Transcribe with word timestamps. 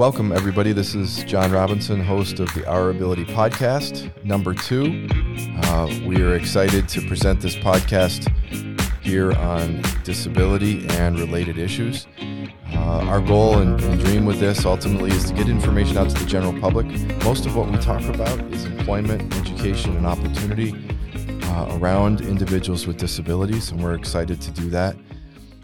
Welcome, 0.00 0.32
everybody. 0.32 0.72
This 0.72 0.94
is 0.94 1.24
John 1.24 1.52
Robinson, 1.52 2.02
host 2.02 2.40
of 2.40 2.48
the 2.54 2.66
Our 2.66 2.88
Ability 2.88 3.26
podcast, 3.26 4.10
number 4.24 4.54
two. 4.54 5.06
Uh, 5.62 5.94
we 6.06 6.22
are 6.22 6.36
excited 6.36 6.88
to 6.88 7.06
present 7.06 7.42
this 7.42 7.54
podcast 7.56 8.26
here 9.02 9.32
on 9.32 9.82
disability 10.02 10.88
and 10.92 11.18
related 11.18 11.58
issues. 11.58 12.06
Uh, 12.72 13.04
our 13.10 13.20
goal 13.20 13.58
and, 13.58 13.78
and, 13.78 14.00
dream 14.00 14.24
with 14.24 14.40
this 14.40 14.64
ultimately 14.64 15.10
is 15.10 15.26
to 15.26 15.34
get 15.34 15.50
information 15.50 15.98
out 15.98 16.08
to 16.08 16.18
the 16.18 16.24
general 16.24 16.58
public. 16.58 16.86
Most 17.22 17.44
of 17.44 17.54
what 17.54 17.70
we 17.70 17.76
talk 17.76 18.02
about 18.04 18.40
is 18.54 18.64
employment, 18.64 19.36
education, 19.36 19.94
and 19.98 20.06
opportunity 20.06 20.74
uh, 21.42 21.76
around 21.78 22.22
individuals 22.22 22.86
with 22.86 22.96
disabilities, 22.96 23.70
and 23.70 23.82
we're 23.82 23.96
excited 23.96 24.40
to 24.40 24.50
do 24.52 24.70
that. 24.70 24.96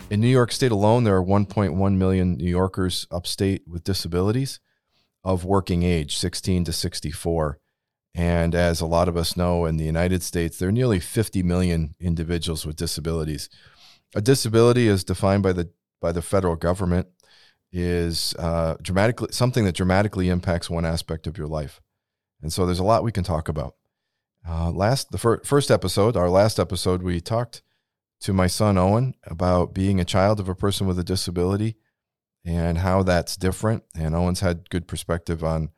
In 0.09 0.21
New 0.21 0.29
York 0.29 0.53
State 0.53 0.71
alone, 0.71 1.03
there 1.03 1.17
are 1.17 1.25
1.1 1.25 1.97
million 1.97 2.37
New 2.37 2.49
Yorkers 2.49 3.09
upstate 3.11 3.67
with 3.67 3.83
disabilities 3.83 4.61
of 5.25 5.45
working 5.45 5.83
age, 5.83 6.17
16 6.17 6.63
to 6.65 6.73
64. 6.73 7.59
And 8.15 8.55
as 8.55 8.81
a 8.81 8.87
lot 8.87 9.09
of 9.09 9.17
us 9.17 9.37
know, 9.37 9.67
in 9.67 9.79
the 9.79 9.85
United 9.85 10.23
States, 10.23 10.59
there 10.59 10.69
are 10.69 10.73
nearly 10.73 11.01
50 11.01 11.43
million 11.43 11.97
individuals 11.99 12.65
with 12.65 12.77
disabilities. 12.77 13.51
A 14.15 14.21
disability 14.21 14.87
is 14.87 15.03
defined 15.03 15.43
by 15.43 15.53
the 15.53 15.71
by 16.01 16.13
the 16.13 16.23
federal 16.23 16.57
government 16.57 17.09
is 17.73 18.33
uh, 18.39 18.77
dramatically 18.81 19.29
something 19.33 19.65
that 19.65 19.75
dramatically 19.75 20.29
impacts 20.29 20.71
one 20.71 20.85
aspect 20.85 21.27
of 21.27 21.37
your 21.37 21.49
life, 21.49 21.81
and 22.41 22.53
so 22.53 22.65
there's 22.65 22.79
a 22.79 22.85
lot 22.85 23.03
we 23.03 23.13
can 23.13 23.25
talk 23.25 23.49
about. 23.49 23.75
Uh, 24.49 24.71
last 24.71 25.11
the 25.11 25.19
fir- 25.19 25.43
first 25.43 25.71
episode, 25.71 26.17
our 26.17 26.31
last 26.31 26.61
episode, 26.61 27.03
we 27.03 27.21
talked 27.21 27.63
to 28.21 28.33
my 28.33 28.47
son 28.47 28.79
Owen 28.79 29.15
about 29.25 29.75
being 29.75 30.01
a 30.01 30.05
child 30.05 30.41
of 30.41 30.49
a 30.49 30.55
person 30.55 30.87
with 30.87 30.99
a 30.99 31.05
disability 31.05 31.77
and 32.45 32.79
how 32.79 33.03
that's 33.03 33.37
different. 33.37 33.85
And 33.95 34.15
Owen's 34.15 34.41
had 34.41 34.71
good 34.71 34.87
perspective 34.87 35.45
on 35.45 35.71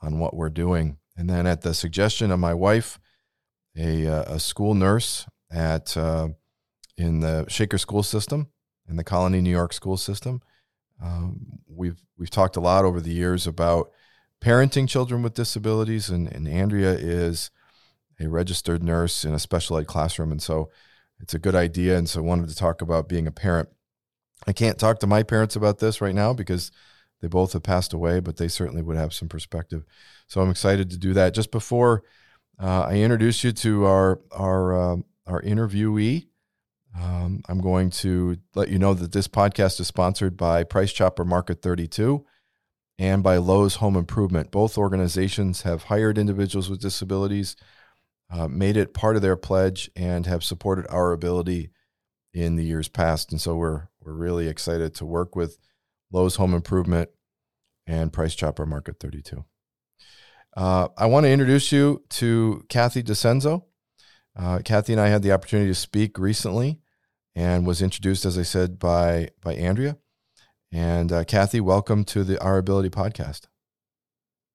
on 0.00 0.18
what 0.18 0.34
we're 0.34 0.50
doing. 0.50 0.98
And 1.16 1.28
then 1.28 1.46
at 1.46 1.62
the 1.62 1.74
suggestion 1.74 2.30
of 2.30 2.38
my 2.38 2.54
wife, 2.54 3.00
a, 3.76 4.06
uh, 4.06 4.34
a 4.34 4.40
school 4.40 4.74
nurse 4.74 5.26
at 5.50 5.96
uh, 5.96 6.28
in 6.96 7.20
the 7.20 7.46
Shaker 7.48 7.78
school 7.78 8.02
system, 8.02 8.48
in 8.88 8.96
the 8.96 9.04
Colonie, 9.04 9.42
New 9.42 9.50
York 9.50 9.72
school 9.72 9.96
system, 9.96 10.40
um, 11.02 11.60
we've 11.68 12.00
we've 12.16 12.30
talked 12.30 12.56
a 12.56 12.60
lot 12.60 12.84
over 12.84 13.00
the 13.00 13.12
years 13.12 13.46
about 13.46 13.90
parenting 14.40 14.88
children 14.88 15.22
with 15.22 15.34
disabilities, 15.34 16.08
and, 16.08 16.32
and 16.32 16.48
Andrea 16.48 16.92
is 16.92 17.50
a 18.20 18.28
registered 18.28 18.82
nurse 18.82 19.24
in 19.24 19.32
a 19.32 19.38
special 19.38 19.78
ed 19.78 19.86
classroom, 19.86 20.32
and 20.32 20.42
so 20.42 20.70
it's 21.20 21.34
a 21.34 21.38
good 21.38 21.54
idea. 21.54 21.96
And 21.96 22.08
so 22.08 22.20
I 22.20 22.24
wanted 22.24 22.48
to 22.48 22.54
talk 22.54 22.82
about 22.82 23.08
being 23.08 23.26
a 23.26 23.32
parent. 23.32 23.68
I 24.46 24.52
can't 24.52 24.78
talk 24.78 25.00
to 25.00 25.06
my 25.06 25.22
parents 25.22 25.56
about 25.56 25.78
this 25.78 26.00
right 26.00 26.14
now 26.14 26.32
because 26.32 26.70
they 27.20 27.28
both 27.28 27.52
have 27.52 27.62
passed 27.62 27.92
away, 27.92 28.20
but 28.20 28.36
they 28.36 28.48
certainly 28.48 28.82
would 28.82 28.96
have 28.96 29.12
some 29.12 29.28
perspective. 29.28 29.84
So 30.28 30.40
I'm 30.40 30.50
excited 30.50 30.90
to 30.90 30.96
do 30.96 31.12
that. 31.14 31.34
Just 31.34 31.50
before 31.50 32.04
uh, 32.60 32.82
I 32.82 32.96
introduce 32.96 33.42
you 33.44 33.52
to 33.52 33.86
our 33.86 34.20
our 34.30 34.92
uh, 34.92 34.96
our 35.26 35.42
interviewee, 35.42 36.28
um, 36.98 37.42
I'm 37.48 37.60
going 37.60 37.90
to 37.90 38.38
let 38.54 38.68
you 38.68 38.78
know 38.78 38.94
that 38.94 39.12
this 39.12 39.28
podcast 39.28 39.80
is 39.80 39.86
sponsored 39.86 40.36
by 40.36 40.64
Price 40.64 40.92
Chopper 40.92 41.24
Market 41.24 41.60
32 41.60 42.24
and 42.98 43.22
by 43.22 43.36
Lowe's 43.36 43.76
Home 43.76 43.96
Improvement. 43.96 44.50
Both 44.50 44.78
organizations 44.78 45.62
have 45.62 45.84
hired 45.84 46.18
individuals 46.18 46.70
with 46.70 46.80
disabilities 46.80 47.56
uh, 48.30 48.48
made 48.48 48.76
it 48.76 48.94
part 48.94 49.16
of 49.16 49.22
their 49.22 49.36
pledge 49.36 49.90
and 49.96 50.26
have 50.26 50.44
supported 50.44 50.86
our 50.88 51.12
ability 51.12 51.70
in 52.34 52.56
the 52.56 52.64
years 52.64 52.88
past. 52.88 53.32
And 53.32 53.40
so 53.40 53.56
we're 53.56 53.88
we're 54.00 54.12
really 54.12 54.48
excited 54.48 54.94
to 54.96 55.06
work 55.06 55.36
with 55.36 55.58
Lowe's 56.10 56.36
Home 56.36 56.54
Improvement 56.54 57.10
and 57.86 58.12
Price 58.12 58.34
Chopper 58.34 58.64
Market 58.64 58.96
32. 59.00 59.44
Uh, 60.56 60.88
I 60.96 61.06
want 61.06 61.24
to 61.24 61.30
introduce 61.30 61.72
you 61.72 62.02
to 62.10 62.64
Kathy 62.68 63.02
DeCenzo. 63.02 63.64
Uh, 64.36 64.60
Kathy 64.64 64.92
and 64.92 65.00
I 65.00 65.08
had 65.08 65.22
the 65.22 65.32
opportunity 65.32 65.70
to 65.70 65.74
speak 65.74 66.18
recently 66.18 66.80
and 67.34 67.66
was 67.66 67.82
introduced, 67.82 68.24
as 68.24 68.38
I 68.38 68.42
said, 68.42 68.78
by 68.78 69.30
by 69.42 69.54
Andrea. 69.54 69.96
And 70.70 71.12
uh, 71.12 71.24
Kathy, 71.24 71.60
welcome 71.60 72.04
to 72.06 72.24
the 72.24 72.40
Our 72.42 72.58
Ability 72.58 72.90
podcast. 72.90 73.46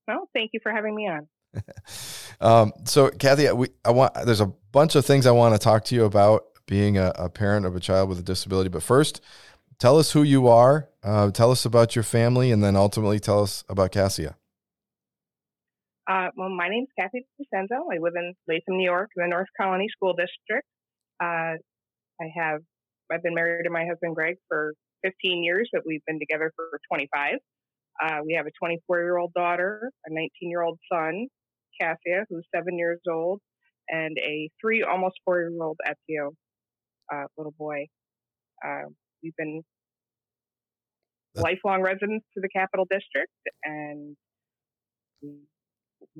Well, 0.07 0.29
thank 0.33 0.51
you 0.53 0.59
for 0.61 0.71
having 0.71 0.95
me 0.95 1.07
on. 1.07 1.27
Um, 2.41 2.73
so, 2.83 3.09
Kathy, 3.09 3.49
we, 3.53 3.69
I 3.85 3.91
want 3.91 4.13
there's 4.25 4.41
a 4.41 4.51
bunch 4.73 4.95
of 4.95 5.05
things 5.05 5.25
I 5.25 5.31
want 5.31 5.55
to 5.55 5.59
talk 5.59 5.85
to 5.85 5.95
you 5.95 6.03
about 6.03 6.43
being 6.65 6.97
a, 6.97 7.13
a, 7.15 7.29
parent 7.29 7.65
of 7.65 7.73
a 7.73 7.79
child 7.79 8.09
with 8.09 8.19
a 8.19 8.23
disability. 8.23 8.69
But 8.69 8.83
first, 8.83 9.21
tell 9.79 9.97
us 9.97 10.11
who 10.11 10.23
you 10.23 10.49
are. 10.49 10.89
Uh, 11.03 11.31
tell 11.31 11.51
us 11.51 11.63
about 11.63 11.95
your 11.95 12.03
family, 12.03 12.51
and 12.51 12.61
then 12.61 12.75
ultimately 12.75 13.19
tell 13.19 13.41
us 13.41 13.63
about 13.69 13.93
Cassia. 13.93 14.35
Uh, 16.09 16.27
well, 16.35 16.49
my 16.49 16.67
name 16.67 16.83
is 16.83 16.89
Kathy 16.99 17.25
DeCenzo. 17.39 17.79
I 17.93 17.97
live 17.99 18.13
in 18.17 18.33
Latham, 18.47 18.75
New 18.75 18.83
York, 18.83 19.11
in 19.15 19.23
the 19.23 19.29
North 19.29 19.47
Colonie 19.59 19.89
School 19.89 20.13
District. 20.13 20.67
Uh, 21.21 21.55
I 22.19 22.29
have 22.35 22.59
I've 23.11 23.23
been 23.23 23.35
married 23.35 23.63
to 23.63 23.69
my 23.69 23.85
husband 23.85 24.15
Greg 24.15 24.35
for 24.49 24.73
15 25.03 25.43
years, 25.43 25.69
but 25.71 25.83
we've 25.85 26.03
been 26.07 26.19
together 26.19 26.51
for 26.55 26.79
25. 26.89 27.35
Uh, 28.03 28.19
we 28.25 28.33
have 28.33 28.47
a 28.47 28.51
24 28.59 28.99
year 28.99 29.17
old 29.17 29.33
daughter, 29.33 29.91
a 30.05 30.13
19 30.13 30.29
year 30.49 30.61
old 30.61 30.79
son, 30.91 31.27
Cassia, 31.79 32.25
who's 32.29 32.45
seven 32.53 32.77
years 32.77 32.99
old, 33.09 33.39
and 33.89 34.17
a 34.19 34.49
three, 34.61 34.83
almost 34.83 35.15
four 35.25 35.39
year 35.39 35.51
old 35.61 35.77
Ezio, 35.87 36.29
uh, 37.13 37.25
little 37.37 37.53
boy. 37.57 37.85
Uh, 38.65 38.83
we've 39.21 39.35
been 39.37 39.61
lifelong 41.35 41.81
residents 41.81 42.25
to 42.33 42.41
the 42.41 42.49
Capital 42.49 42.85
District, 42.89 43.31
and 43.63 44.15
we 45.21 45.31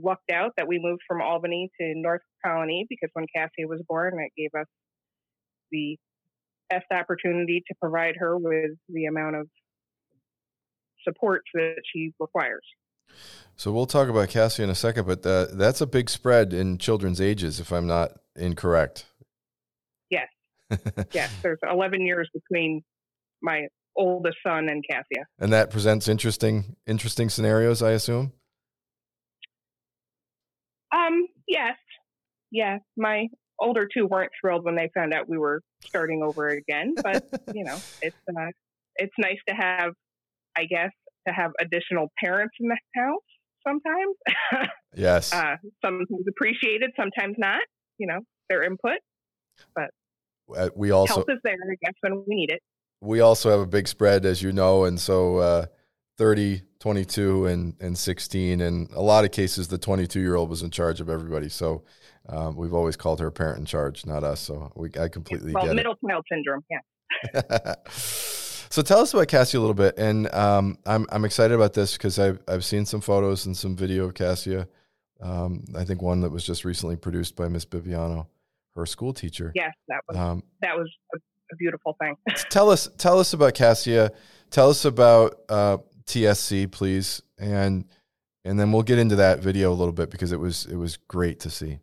lucked 0.02 0.32
out 0.32 0.52
that 0.58 0.68
we 0.68 0.80
moved 0.82 1.02
from 1.08 1.22
Albany 1.22 1.70
to 1.80 1.94
North 1.96 2.22
Colonie 2.46 2.86
because 2.90 3.10
when 3.14 3.26
Cassia 3.36 3.68
was 3.68 3.82
born, 3.88 4.14
it 4.20 4.32
gave 4.40 4.60
us 4.60 4.68
the 5.72 5.98
best 6.70 6.86
opportunity 6.92 7.64
to 7.68 7.76
provide 7.80 8.16
her 8.18 8.38
with 8.38 8.72
the 8.90 9.06
amount 9.06 9.36
of 9.36 9.48
support 11.04 11.42
that 11.54 11.82
she 11.94 12.12
requires. 12.20 12.64
So 13.56 13.72
we'll 13.72 13.86
talk 13.86 14.10
about 14.10 14.30
Cassie 14.30 14.64
in 14.64 14.70
a 14.70 14.76
second, 14.76 15.06
but 15.06 15.26
uh, 15.26 15.48
that's 15.54 15.82
a 15.82 15.86
big 15.86 16.10
spread 16.10 16.54
in 16.54 16.78
children's 16.78 17.22
ages, 17.22 17.60
if 17.60 17.72
I'm 17.72 17.88
not 17.88 18.12
incorrect. 18.36 19.06
Yes. 20.10 20.28
yes. 21.12 21.32
There's 21.42 21.60
11 21.70 22.02
years 22.02 22.30
between 22.34 22.82
my 23.42 23.68
oldest 23.96 24.38
son 24.46 24.70
and 24.70 24.84
Cassia. 24.90 25.26
And 25.40 25.54
that 25.54 25.70
presents 25.70 26.08
interesting, 26.08 26.76
interesting 26.88 27.30
scenarios, 27.30 27.82
I 27.82 27.92
assume. 27.92 28.34
Um. 30.92 31.28
Yes. 31.48 31.76
Yes. 32.52 32.80
My 32.98 33.28
older 33.60 33.88
two 33.92 34.08
weren't 34.08 34.32
thrilled 34.40 34.64
when 34.64 34.76
they 34.76 34.90
found 34.94 35.14
out 35.14 35.28
we 35.28 35.38
were 35.38 35.62
starting 35.84 36.22
over 36.24 36.50
again, 36.50 36.94
but 37.02 37.26
you 37.54 37.64
know, 37.64 37.78
it's 38.02 38.16
uh, 38.30 38.48
it's 38.96 39.14
nice 39.18 39.40
to 39.48 39.56
have, 39.56 39.94
I 40.56 40.66
guess, 40.66 40.92
to 41.28 41.34
have 41.34 41.52
additional 41.60 42.12
parents 42.24 42.56
in 42.60 42.68
the 42.68 42.78
house 42.96 43.22
sometimes. 43.68 44.70
yes. 44.96 45.34
Uh, 45.34 45.56
sometimes 45.84 46.26
appreciated, 46.28 46.92
sometimes 46.98 47.36
not, 47.38 47.62
you 47.98 48.08
know, 48.08 48.20
their 48.50 48.64
input. 48.64 49.00
But 49.76 49.90
uh, 50.56 50.70
we 50.76 50.92
also 50.92 51.16
help 51.16 51.30
is 51.30 51.40
there, 51.44 51.54
I 51.54 51.76
guess, 51.84 51.94
when 52.02 52.24
we 52.28 52.36
need 52.36 52.52
it. 52.52 52.62
We 53.02 53.20
also 53.20 53.50
have 53.50 53.60
a 53.60 53.66
big 53.66 53.88
spread, 53.88 54.26
as 54.26 54.42
you 54.42 54.54
know, 54.54 54.86
and 54.86 55.00
so 55.00 55.38
uh, 55.38 55.66
30, 56.18 56.62
22, 56.80 57.48
and, 57.48 57.76
and 57.82 57.98
16. 57.98 58.62
And 58.62 58.90
a 58.92 59.02
lot 59.02 59.26
of 59.26 59.32
cases, 59.32 59.68
the 59.68 59.78
22 59.78 60.20
year 60.20 60.36
old 60.36 60.50
was 60.50 60.64
in 60.64 60.72
charge 60.72 61.02
of 61.02 61.10
everybody. 61.10 61.50
So 61.50 61.84
um, 62.30 62.56
we've 62.56 62.74
always 62.74 62.96
called 62.96 63.20
her 63.20 63.30
parent 63.30 63.60
in 63.60 63.66
charge, 63.66 64.06
not 64.06 64.24
us. 64.24 64.40
So 64.40 64.72
we, 64.76 64.90
I 65.00 65.10
completely 65.10 65.54
well, 65.54 65.66
get 65.66 65.76
middle 65.76 65.94
it. 66.02 66.08
child 66.08 66.26
syndrome, 66.32 66.64
yeah. 66.70 66.80
So 68.74 68.82
tell 68.82 69.02
us 69.02 69.14
about 69.14 69.28
Cassia 69.28 69.60
a 69.60 69.62
little 69.62 69.76
bit, 69.76 70.00
and 70.00 70.34
um, 70.34 70.80
I'm 70.84 71.06
I'm 71.12 71.26
excited 71.26 71.54
about 71.54 71.74
this 71.74 71.94
because 71.94 72.18
I've 72.18 72.42
I've 72.48 72.66
seen 72.66 72.88
some 72.88 73.02
photos 73.02 73.46
and 73.46 73.56
some 73.56 73.76
video 73.76 74.06
of 74.06 74.16
Cassia. 74.16 74.68
Um, 75.22 75.64
I 75.78 75.84
think 75.84 76.02
one 76.02 76.22
that 76.22 76.32
was 76.32 76.44
just 76.44 76.66
recently 76.66 76.96
produced 76.96 77.36
by 77.36 77.50
Miss 77.50 77.66
Biviano, 77.66 78.26
her 78.76 78.88
school 78.88 79.14
teacher. 79.14 79.52
Yes, 79.54 79.74
that 79.90 80.02
was 80.08 80.18
um, 80.18 80.44
that 80.62 80.76
was 80.76 80.92
a, 81.14 81.18
a 81.52 81.56
beautiful 81.58 81.96
thing. 82.02 82.16
tell 82.50 82.72
us 82.72 82.90
tell 82.98 83.20
us 83.20 83.34
about 83.34 83.54
Cassia. 83.54 84.12
Tell 84.50 84.72
us 84.72 84.86
about 84.86 85.40
uh, 85.50 85.78
TSC, 86.08 86.72
please, 86.72 87.22
and 87.38 87.86
and 88.44 88.60
then 88.60 88.72
we'll 88.72 88.82
get 88.82 88.98
into 88.98 89.18
that 89.18 89.38
video 89.38 89.72
a 89.72 89.76
little 89.76 89.94
bit 89.94 90.10
because 90.10 90.32
it 90.32 90.40
was 90.40 90.66
it 90.66 90.78
was 90.78 90.98
great 90.98 91.42
to 91.42 91.52
see. 91.52 91.78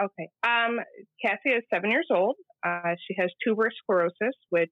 Okay. 0.00 0.28
Um, 0.44 0.78
Cassia 1.20 1.56
is 1.56 1.64
seven 1.68 1.90
years 1.90 2.06
old. 2.12 2.36
Uh, 2.64 2.94
she 3.08 3.16
has 3.18 3.32
tuberous 3.44 3.74
sclerosis, 3.82 4.36
which 4.50 4.70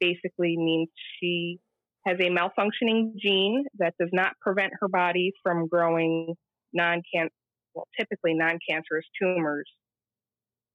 basically 0.00 0.56
means 0.56 0.88
she 1.20 1.58
has 2.06 2.18
a 2.20 2.30
malfunctioning 2.30 3.16
gene 3.16 3.66
that 3.78 3.94
does 4.00 4.10
not 4.12 4.32
prevent 4.40 4.72
her 4.80 4.88
body 4.88 5.32
from 5.42 5.66
growing 5.66 6.34
non 6.72 7.02
can 7.12 7.28
well, 7.74 7.86
typically 7.98 8.34
non 8.34 8.58
cancerous 8.68 9.04
tumors 9.20 9.68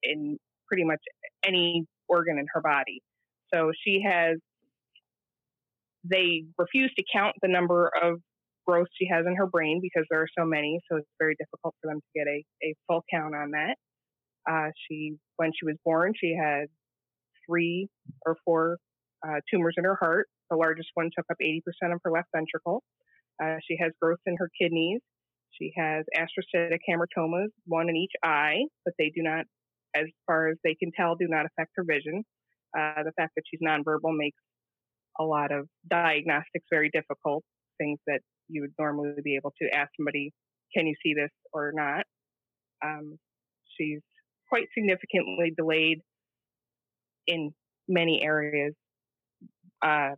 in 0.04 0.38
pretty 0.68 0.84
much 0.84 1.02
any 1.44 1.86
organ 2.08 2.38
in 2.38 2.46
her 2.54 2.62
body. 2.62 3.02
So 3.54 3.72
she 3.86 4.04
has 4.06 4.38
they 6.04 6.44
refuse 6.58 6.92
to 6.98 7.04
count 7.14 7.36
the 7.42 7.48
number 7.48 7.90
of 8.02 8.20
growths 8.68 8.92
she 9.00 9.08
has 9.08 9.26
in 9.26 9.36
her 9.36 9.48
brain 9.48 9.80
because 9.82 10.06
there 10.10 10.22
are 10.22 10.28
so 10.38 10.46
many, 10.46 10.80
so 10.90 10.98
it's 10.98 11.08
very 11.20 11.36
difficult 11.40 11.76
for 11.82 11.90
them 11.90 12.00
to 12.00 12.20
get 12.20 12.28
a, 12.28 12.44
a 12.64 12.76
full 12.88 13.04
count 13.12 13.36
on 13.36 13.52
that. 13.52 13.76
Uh, 14.50 14.70
she, 14.88 15.16
when 15.38 15.52
she 15.58 15.66
was 15.66 15.76
born, 15.86 16.14
she 16.20 16.36
had 16.36 16.66
three 17.48 17.88
or 18.26 18.38
four 18.44 18.78
uh, 19.28 19.40
tumors 19.52 19.76
in 19.78 19.84
her 19.84 19.98
heart. 20.00 20.28
The 20.50 20.58
largest 20.58 20.90
one 20.94 21.10
took 21.18 21.26
up 21.32 21.38
80% 21.42 21.60
of 21.94 22.00
her 22.04 22.12
left 22.12 22.28
ventricle. 22.36 22.84
Uh, 23.42 23.56
she 23.68 23.78
has 23.82 23.92
growth 24.02 24.20
in 24.26 24.36
her 24.38 24.50
kidneys. 24.60 25.02
She 25.60 25.72
has 25.78 26.06
astrocytic 26.18 26.80
hamartomas, 26.90 27.50
one 27.66 27.90
in 27.90 27.96
each 27.96 28.12
eye, 28.24 28.62
but 28.86 28.94
they 28.98 29.12
do 29.16 29.22
not, 29.22 29.46
as 29.96 30.06
far 30.26 30.50
as 30.50 30.58
they 30.64 30.76
can 30.76 30.92
tell, 30.96 31.16
do 31.16 31.28
not 31.28 31.46
affect 31.46 31.72
her 31.76 31.84
vision. 31.88 32.24
Uh, 32.78 33.04
the 33.04 33.12
fact 33.16 33.34
that 33.36 33.44
she's 33.50 33.60
nonverbal 33.62 34.18
makes 34.18 34.38
a 35.20 35.24
lot 35.24 35.52
of 35.52 35.68
diagnostics 35.88 36.66
very 36.72 36.90
difficult, 36.92 37.44
things 37.78 38.00
that 38.08 38.22
you 38.48 38.62
would 38.62 38.74
normally 38.80 39.14
be 39.24 39.36
able 39.36 39.54
to 39.62 39.70
ask 39.76 39.92
somebody, 39.98 40.32
can 40.76 40.88
you 40.88 40.96
see 41.04 41.14
this 41.14 41.30
or 41.52 41.72
not? 41.74 42.04
Um, 42.84 43.18
she's 43.78 44.02
quite 44.50 44.68
significantly 44.74 45.54
delayed 45.56 46.00
in 47.28 47.52
many 47.88 48.24
areas. 48.24 48.74
Um, 49.84 50.16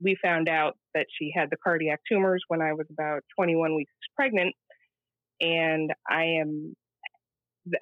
we 0.00 0.16
found 0.22 0.48
out 0.48 0.76
that 0.94 1.06
she 1.18 1.32
had 1.34 1.50
the 1.50 1.56
cardiac 1.62 2.00
tumors 2.10 2.42
when 2.48 2.60
I 2.60 2.72
was 2.72 2.86
about 2.90 3.22
21 3.38 3.74
weeks 3.76 3.92
pregnant. 4.16 4.54
And 5.40 5.90
I 6.08 6.24
am, 6.40 6.74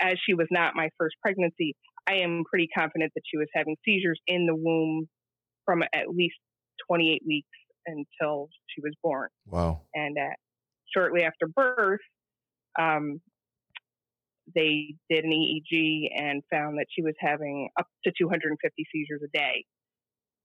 as 0.00 0.16
she 0.24 0.34
was 0.34 0.46
not 0.50 0.74
my 0.74 0.88
first 0.98 1.16
pregnancy, 1.22 1.74
I 2.06 2.16
am 2.16 2.44
pretty 2.48 2.68
confident 2.76 3.12
that 3.14 3.22
she 3.30 3.36
was 3.36 3.48
having 3.54 3.76
seizures 3.84 4.20
in 4.26 4.46
the 4.46 4.54
womb 4.54 5.08
from 5.64 5.82
at 5.82 6.08
least 6.08 6.36
28 6.88 7.22
weeks 7.26 7.48
until 7.86 8.48
she 8.68 8.80
was 8.80 8.92
born. 9.02 9.28
Wow. 9.46 9.82
And 9.94 10.16
uh, 10.18 10.34
shortly 10.94 11.22
after 11.22 11.46
birth, 11.46 12.00
um, 12.78 13.20
they 14.54 14.94
did 15.08 15.24
an 15.24 15.30
EEG 15.30 16.08
and 16.16 16.42
found 16.50 16.78
that 16.78 16.86
she 16.90 17.02
was 17.02 17.14
having 17.20 17.68
up 17.78 17.86
to 18.04 18.12
250 18.16 18.86
seizures 18.92 19.20
a 19.24 19.36
day. 19.36 19.64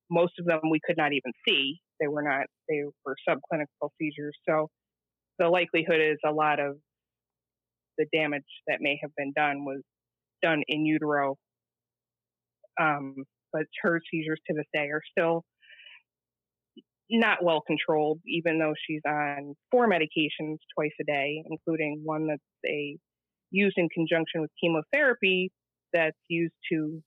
Most 0.09 0.33
of 0.39 0.45
them 0.45 0.59
we 0.71 0.79
could 0.85 0.97
not 0.97 1.13
even 1.13 1.31
see. 1.47 1.79
They 1.99 2.07
were 2.07 2.21
not, 2.21 2.45
they 2.69 2.83
were 3.05 3.15
subclinical 3.27 3.89
seizures. 3.99 4.35
So 4.47 4.67
the 5.39 5.47
likelihood 5.47 5.99
is 6.01 6.17
a 6.25 6.31
lot 6.31 6.59
of 6.59 6.77
the 7.97 8.05
damage 8.13 8.43
that 8.67 8.77
may 8.79 8.99
have 9.01 9.11
been 9.17 9.33
done 9.35 9.65
was 9.65 9.81
done 10.41 10.63
in 10.67 10.85
utero. 10.85 11.35
Um, 12.79 13.15
but 13.51 13.63
her 13.81 13.99
seizures 14.11 14.39
to 14.47 14.53
this 14.53 14.67
day 14.73 14.89
are 14.89 15.01
still 15.17 15.43
not 17.09 17.43
well 17.43 17.61
controlled, 17.65 18.19
even 18.27 18.59
though 18.59 18.73
she's 18.85 19.01
on 19.07 19.55
four 19.71 19.89
medications 19.89 20.57
twice 20.75 20.91
a 20.99 21.03
day, 21.05 21.43
including 21.49 22.01
one 22.03 22.27
that 22.27 22.39
they 22.63 22.97
use 23.49 23.73
in 23.77 23.87
conjunction 23.89 24.41
with 24.41 24.51
chemotherapy 24.61 25.51
that's 25.93 26.17
used 26.27 26.53
to 26.71 27.01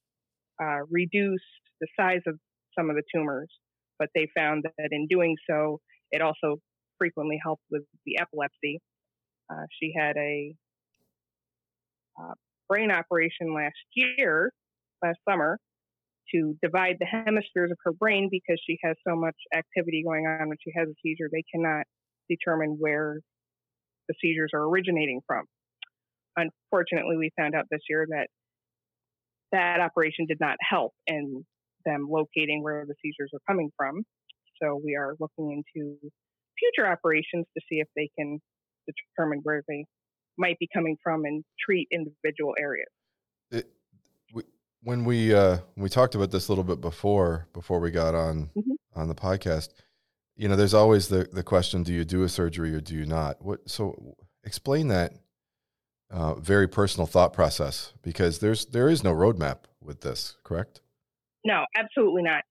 uh, 0.62 0.80
reduce 0.90 1.44
the 1.80 1.86
size 1.98 2.22
of 2.26 2.38
some 2.78 2.90
of 2.90 2.96
the 2.96 3.02
tumors. 3.14 3.50
But 3.98 4.08
they 4.14 4.28
found 4.34 4.64
that 4.64 4.88
in 4.92 5.06
doing 5.08 5.36
so, 5.48 5.80
it 6.10 6.22
also 6.22 6.56
frequently 6.98 7.38
helped 7.42 7.62
with 7.70 7.82
the 8.06 8.18
epilepsy. 8.18 8.80
Uh, 9.50 9.66
she 9.80 9.92
had 9.96 10.16
a 10.16 10.54
uh, 12.18 12.34
brain 12.68 12.90
operation 12.90 13.54
last 13.54 13.74
year, 13.94 14.52
last 15.02 15.18
summer, 15.28 15.58
to 16.34 16.56
divide 16.62 16.96
the 17.00 17.06
hemispheres 17.06 17.70
of 17.70 17.78
her 17.84 17.92
brain 17.92 18.28
because 18.30 18.60
she 18.64 18.78
has 18.84 18.96
so 19.06 19.16
much 19.16 19.34
activity 19.54 20.02
going 20.06 20.26
on 20.26 20.48
when 20.48 20.56
she 20.62 20.72
has 20.76 20.88
a 20.88 20.94
seizure. 21.02 21.28
They 21.30 21.44
cannot 21.52 21.84
determine 22.28 22.76
where 22.78 23.18
the 24.08 24.14
seizures 24.20 24.50
are 24.54 24.62
originating 24.62 25.20
from. 25.26 25.44
Unfortunately, 26.36 27.16
we 27.16 27.30
found 27.36 27.54
out 27.54 27.66
this 27.70 27.80
year 27.88 28.06
that 28.10 28.28
that 29.52 29.80
operation 29.80 30.26
did 30.26 30.38
not 30.40 30.56
help 30.68 30.92
in 31.06 31.44
them 31.84 32.08
locating 32.10 32.62
where 32.62 32.84
the 32.86 32.94
seizures 33.02 33.30
are 33.34 33.40
coming 33.46 33.70
from. 33.76 34.02
So 34.62 34.80
we 34.84 34.96
are 34.96 35.14
looking 35.18 35.62
into 35.74 35.96
future 36.58 36.90
operations 36.90 37.46
to 37.56 37.60
see 37.68 37.76
if 37.76 37.88
they 37.96 38.10
can 38.18 38.38
determine 38.86 39.40
where 39.42 39.62
they 39.68 39.84
might 40.36 40.58
be 40.58 40.68
coming 40.74 40.96
from 41.02 41.24
and 41.24 41.44
treat 41.58 41.88
individual 41.90 42.54
areas. 42.58 42.88
It, 43.50 43.70
we, 44.32 44.42
when 44.82 45.04
we 45.04 45.34
uh, 45.34 45.58
we 45.76 45.88
talked 45.88 46.14
about 46.14 46.30
this 46.30 46.48
a 46.48 46.52
little 46.52 46.64
bit 46.64 46.80
before 46.80 47.48
before 47.52 47.80
we 47.80 47.90
got 47.90 48.14
on 48.14 48.50
mm-hmm. 48.56 49.00
on 49.00 49.08
the 49.08 49.14
podcast, 49.14 49.70
you 50.36 50.48
know, 50.48 50.56
there's 50.56 50.74
always 50.74 51.08
the 51.08 51.28
the 51.32 51.42
question: 51.42 51.82
Do 51.82 51.92
you 51.92 52.04
do 52.04 52.22
a 52.22 52.28
surgery 52.28 52.74
or 52.74 52.80
do 52.80 52.94
you 52.94 53.06
not? 53.06 53.42
What 53.42 53.68
so 53.68 54.16
explain 54.44 54.88
that 54.88 55.14
uh, 56.10 56.34
very 56.34 56.68
personal 56.68 57.06
thought 57.06 57.32
process 57.32 57.92
because 58.02 58.38
there's 58.38 58.66
there 58.66 58.88
is 58.88 59.04
no 59.04 59.14
roadmap 59.14 59.58
with 59.82 60.00
this, 60.00 60.36
correct? 60.44 60.80
No, 61.44 61.64
absolutely 61.76 62.22
not. 62.22 62.42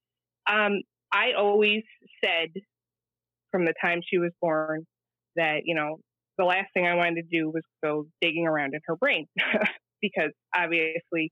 Um, 0.50 0.82
I 1.12 1.34
always 1.38 1.84
said 2.24 2.50
from 3.52 3.66
the 3.66 3.74
time 3.84 4.02
she 4.08 4.18
was 4.18 4.32
born 4.42 4.86
that 5.36 5.62
you 5.66 5.76
know 5.76 5.98
the 6.38 6.46
last 6.46 6.68
thing 6.74 6.86
I 6.86 6.96
wanted 6.96 7.16
to 7.16 7.38
do 7.38 7.50
was 7.50 7.64
go 7.84 8.06
digging 8.22 8.48
around 8.48 8.74
in 8.74 8.80
her 8.86 8.96
brain 8.96 9.28
because 10.02 10.32
obviously 10.56 11.32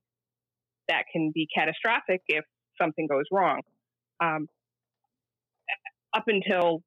that 0.88 1.04
can 1.12 1.32
be 1.34 1.46
catastrophic 1.54 2.20
if 2.28 2.44
something 2.80 3.06
goes 3.06 3.24
wrong. 3.32 3.60
Um, 4.20 4.46
up 6.14 6.24
until 6.26 6.82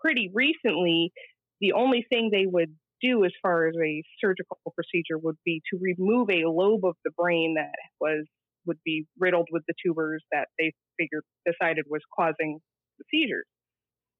pretty 0.00 0.30
recently, 0.32 1.12
the 1.60 1.72
only 1.72 2.06
thing 2.10 2.30
they 2.30 2.46
would 2.46 2.74
do 3.02 3.24
as 3.24 3.32
far 3.42 3.68
as 3.68 3.74
a 3.82 4.02
surgical 4.20 4.58
procedure 4.74 5.18
would 5.18 5.36
be 5.44 5.62
to 5.72 5.78
remove 5.80 6.30
a 6.30 6.48
lobe 6.48 6.84
of 6.84 6.96
the 7.04 7.10
brain 7.16 7.54
that 7.56 7.72
was 8.00 8.26
would 8.66 8.78
be 8.84 9.06
riddled 9.18 9.48
with 9.50 9.62
the 9.66 9.74
tubers 9.84 10.22
that 10.32 10.48
they 10.58 10.72
figured 10.98 11.24
decided 11.46 11.84
was 11.88 12.02
causing 12.18 12.58
the 12.98 13.04
seizures. 13.10 13.46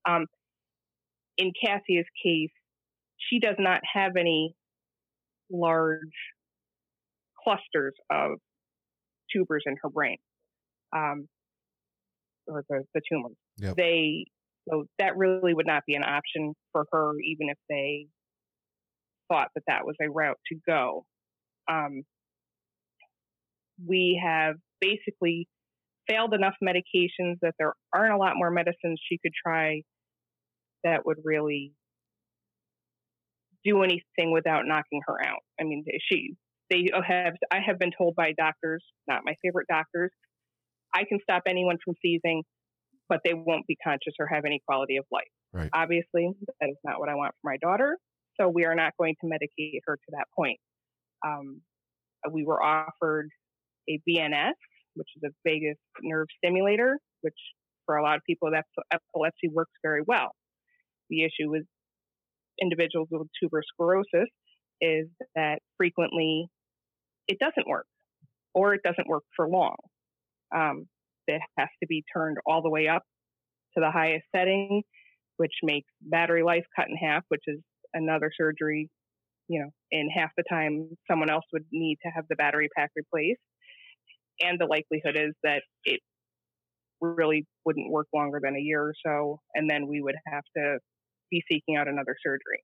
Um, 0.08 0.26
in 1.38 1.52
Cassia's 1.62 2.06
case, 2.22 2.50
she 3.16 3.38
does 3.38 3.56
not 3.58 3.80
have 3.92 4.12
any 4.18 4.54
large 5.50 5.98
clusters 7.42 7.94
of 8.10 8.32
tubers 9.32 9.62
in 9.66 9.76
her 9.82 9.90
brain, 9.90 10.16
um, 10.94 11.28
or 12.46 12.64
the, 12.68 12.84
the 12.94 13.00
tumors. 13.10 13.36
Yep. 13.58 13.76
They 13.76 14.26
so 14.68 14.84
that 14.98 15.16
really 15.16 15.52
would 15.54 15.66
not 15.66 15.82
be 15.86 15.94
an 15.94 16.04
option 16.04 16.54
for 16.72 16.86
her, 16.90 17.12
even 17.20 17.50
if 17.50 17.58
they 17.68 18.06
thought 19.30 19.48
that 19.54 19.64
that 19.66 19.84
was 19.84 19.96
a 20.00 20.10
route 20.10 20.38
to 20.50 20.58
go. 20.66 21.04
Um, 21.70 22.02
we 23.84 24.20
have 24.24 24.56
basically 24.80 25.48
failed 26.08 26.34
enough 26.34 26.54
medications 26.62 27.36
that 27.42 27.54
there 27.58 27.72
aren't 27.94 28.12
a 28.12 28.18
lot 28.18 28.34
more 28.36 28.50
medicines 28.50 29.00
she 29.08 29.18
could 29.18 29.32
try 29.34 29.82
that 30.82 31.06
would 31.06 31.18
really 31.24 31.72
do 33.64 33.82
anything 33.82 34.32
without 34.32 34.66
knocking 34.66 35.00
her 35.06 35.26
out. 35.26 35.40
I 35.58 35.64
mean, 35.64 35.84
she 36.10 36.34
they 36.70 36.88
have 36.92 37.34
I 37.50 37.60
have 37.66 37.78
been 37.78 37.92
told 37.96 38.14
by 38.14 38.32
doctors, 38.36 38.84
not 39.08 39.22
my 39.24 39.34
favorite 39.42 39.66
doctors, 39.68 40.10
I 40.94 41.04
can 41.04 41.18
stop 41.22 41.42
anyone 41.48 41.76
from 41.84 41.94
seizing, 42.00 42.42
but 43.08 43.20
they 43.24 43.34
won't 43.34 43.66
be 43.66 43.76
conscious 43.82 44.14
or 44.18 44.26
have 44.26 44.44
any 44.44 44.60
quality 44.66 44.96
of 44.96 45.04
life. 45.10 45.24
Right. 45.52 45.70
Obviously, 45.72 46.30
that 46.60 46.68
is 46.68 46.76
not 46.84 47.00
what 47.00 47.08
I 47.08 47.14
want 47.14 47.34
for 47.40 47.50
my 47.50 47.56
daughter. 47.58 47.98
So 48.40 48.48
we 48.48 48.64
are 48.64 48.74
not 48.74 48.92
going 48.98 49.14
to 49.20 49.26
medicate 49.26 49.78
her 49.86 49.96
to 49.96 50.10
that 50.12 50.26
point. 50.36 50.58
Um, 51.26 51.60
we 52.32 52.44
were 52.44 52.62
offered 52.62 53.28
a 53.88 54.00
VNS, 54.08 54.52
which 54.94 55.08
is 55.16 55.22
a 55.24 55.32
vagus 55.48 55.78
nerve 56.02 56.26
stimulator, 56.38 56.98
which 57.22 57.34
for 57.86 57.96
a 57.96 58.02
lot 58.02 58.16
of 58.16 58.22
people 58.26 58.50
that 58.52 58.64
epilepsy 58.92 59.48
works 59.52 59.72
very 59.82 60.02
well. 60.06 60.30
The 61.10 61.24
issue 61.24 61.50
with 61.50 61.64
individuals 62.60 63.08
with 63.10 63.28
tuberous 63.42 63.66
sclerosis 63.72 64.30
is 64.80 65.06
that 65.34 65.58
frequently 65.76 66.46
it 67.28 67.38
doesn't 67.38 67.68
work 67.68 67.86
or 68.54 68.74
it 68.74 68.80
doesn't 68.84 69.08
work 69.08 69.24
for 69.36 69.48
long. 69.48 69.76
Um, 70.54 70.86
it 71.26 71.40
has 71.58 71.68
to 71.82 71.86
be 71.86 72.04
turned 72.14 72.36
all 72.46 72.62
the 72.62 72.70
way 72.70 72.88
up 72.88 73.02
to 73.74 73.80
the 73.80 73.90
highest 73.90 74.24
setting, 74.34 74.82
which 75.36 75.52
makes 75.62 75.88
battery 76.00 76.42
life 76.42 76.64
cut 76.76 76.86
in 76.88 76.96
half, 76.96 77.24
which 77.28 77.42
is 77.46 77.60
another 77.92 78.30
surgery, 78.36 78.88
you 79.48 79.60
know, 79.60 79.70
in 79.90 80.08
half 80.10 80.30
the 80.36 80.44
time 80.48 80.90
someone 81.10 81.30
else 81.30 81.44
would 81.52 81.64
need 81.72 81.98
to 82.04 82.10
have 82.14 82.24
the 82.28 82.36
battery 82.36 82.68
pack 82.76 82.90
replaced. 82.94 83.40
And 84.40 84.58
the 84.58 84.66
likelihood 84.66 85.16
is 85.16 85.34
that 85.42 85.62
it 85.84 86.00
really 87.00 87.46
wouldn't 87.64 87.90
work 87.90 88.08
longer 88.14 88.40
than 88.42 88.56
a 88.56 88.60
year 88.60 88.82
or 88.82 88.94
so, 89.04 89.40
and 89.54 89.68
then 89.70 89.86
we 89.88 90.00
would 90.00 90.16
have 90.26 90.44
to 90.56 90.78
be 91.30 91.42
seeking 91.50 91.76
out 91.76 91.88
another 91.88 92.16
surgery. 92.24 92.62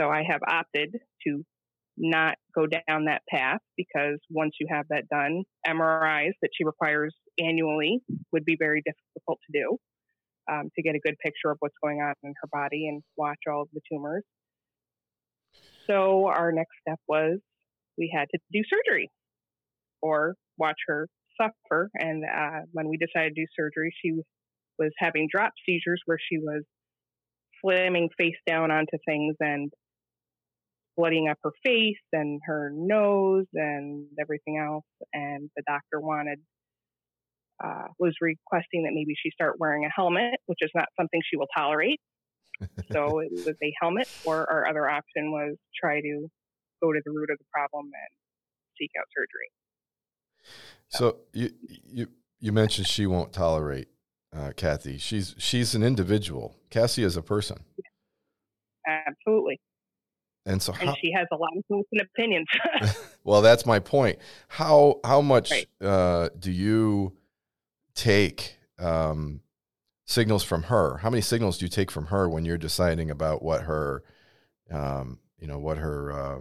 So 0.00 0.08
I 0.08 0.22
have 0.22 0.40
opted 0.46 0.96
to 1.26 1.44
not 1.96 2.36
go 2.54 2.66
down 2.66 3.04
that 3.06 3.22
path 3.28 3.60
because 3.76 4.18
once 4.30 4.54
you 4.60 4.66
have 4.70 4.86
that 4.88 5.08
done, 5.08 5.44
MRIs 5.66 6.32
that 6.40 6.50
she 6.56 6.64
requires 6.64 7.14
annually 7.38 8.00
would 8.32 8.44
be 8.44 8.56
very 8.58 8.82
difficult 8.84 9.38
to 9.50 9.60
do. 9.60 9.78
um, 10.50 10.70
to 10.74 10.82
get 10.82 10.94
a 10.94 10.98
good 10.98 11.16
picture 11.24 11.50
of 11.50 11.56
what's 11.60 11.74
going 11.82 12.00
on 12.00 12.14
in 12.22 12.34
her 12.42 12.48
body 12.52 12.88
and 12.88 13.02
watch 13.16 13.38
all 13.48 13.62
of 13.62 13.68
the 13.72 13.80
tumors. 13.90 14.24
So 15.86 16.26
our 16.26 16.52
next 16.52 16.72
step 16.80 16.98
was 17.08 17.38
we 17.98 18.12
had 18.14 18.26
to 18.32 18.38
do 18.52 18.62
surgery 18.68 19.10
or 20.02 20.34
watch 20.60 20.78
her 20.86 21.08
suffer. 21.40 21.90
And 21.94 22.24
uh, 22.24 22.60
when 22.72 22.88
we 22.88 22.98
decided 22.98 23.34
to 23.34 23.40
do 23.42 23.46
surgery, 23.58 23.92
she 24.02 24.12
was 24.78 24.92
having 24.98 25.28
drop 25.30 25.52
seizures 25.66 26.00
where 26.06 26.18
she 26.30 26.38
was 26.38 26.62
slamming 27.62 28.08
face 28.18 28.36
down 28.46 28.70
onto 28.70 28.96
things 29.06 29.36
and 29.40 29.70
blooding 30.96 31.28
up 31.28 31.38
her 31.42 31.52
face 31.64 32.02
and 32.12 32.40
her 32.44 32.70
nose 32.74 33.46
and 33.54 34.06
everything 34.20 34.58
else. 34.58 34.84
And 35.12 35.50
the 35.56 35.62
doctor 35.66 36.00
wanted, 36.00 36.38
uh, 37.62 37.88
was 37.98 38.14
requesting 38.20 38.84
that 38.84 38.92
maybe 38.92 39.14
she 39.20 39.30
start 39.30 39.56
wearing 39.58 39.84
a 39.84 39.90
helmet, 39.94 40.36
which 40.46 40.58
is 40.62 40.70
not 40.74 40.86
something 40.98 41.20
she 41.28 41.36
will 41.36 41.48
tolerate. 41.56 42.00
so 42.92 43.18
it 43.20 43.32
was 43.32 43.56
a 43.62 43.72
helmet, 43.80 44.08
or 44.24 44.50
our 44.50 44.68
other 44.68 44.88
option 44.88 45.32
was 45.32 45.56
try 45.78 46.00
to 46.00 46.28
go 46.82 46.92
to 46.92 47.00
the 47.04 47.10
root 47.10 47.30
of 47.30 47.38
the 47.38 47.44
problem 47.52 47.84
and 47.84 48.10
seek 48.78 48.90
out 48.98 49.06
surgery. 49.16 49.48
So 50.88 51.18
you 51.32 51.50
you 51.62 52.08
you 52.40 52.52
mentioned 52.52 52.86
she 52.86 53.06
won't 53.06 53.32
tolerate 53.32 53.88
uh, 54.34 54.52
Kathy. 54.56 54.98
She's 54.98 55.34
she's 55.38 55.74
an 55.74 55.82
individual. 55.82 56.56
Cassie 56.70 57.04
is 57.04 57.16
a 57.16 57.22
person. 57.22 57.64
Absolutely. 58.86 59.60
And 60.46 60.62
so, 60.62 60.72
how, 60.72 60.88
and 60.88 60.96
she 61.00 61.12
has 61.12 61.26
a 61.32 61.36
lot 61.36 61.50
of 61.54 61.62
different 61.62 62.08
opinions. 62.14 62.46
well, 63.24 63.42
that's 63.42 63.66
my 63.66 63.78
point. 63.78 64.18
How 64.48 65.00
how 65.04 65.20
much 65.20 65.50
right. 65.50 65.68
uh, 65.80 66.28
do 66.38 66.50
you 66.50 67.12
take 67.94 68.56
um, 68.78 69.40
signals 70.06 70.42
from 70.42 70.64
her? 70.64 70.98
How 70.98 71.10
many 71.10 71.20
signals 71.20 71.58
do 71.58 71.66
you 71.66 71.68
take 71.68 71.90
from 71.90 72.06
her 72.06 72.28
when 72.28 72.44
you're 72.44 72.58
deciding 72.58 73.10
about 73.10 73.42
what 73.42 73.62
her, 73.62 74.02
um, 74.70 75.18
you 75.38 75.46
know, 75.46 75.58
what 75.58 75.76
her 75.76 76.12
uh, 76.12 76.40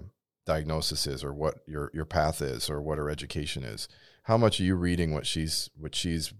diagnosis 0.49 1.05
is, 1.05 1.23
or 1.23 1.31
what 1.31 1.59
your 1.67 1.91
your 1.93 2.05
path 2.05 2.41
is, 2.41 2.69
or 2.69 2.81
what 2.81 2.97
her 2.97 3.09
education 3.09 3.63
is? 3.63 3.87
How 4.23 4.37
much 4.37 4.59
are 4.59 4.63
you 4.63 4.75
reading 4.75 5.13
what 5.13 5.25
she's 5.25 5.69
what 5.77 5.95
she's 5.95 6.33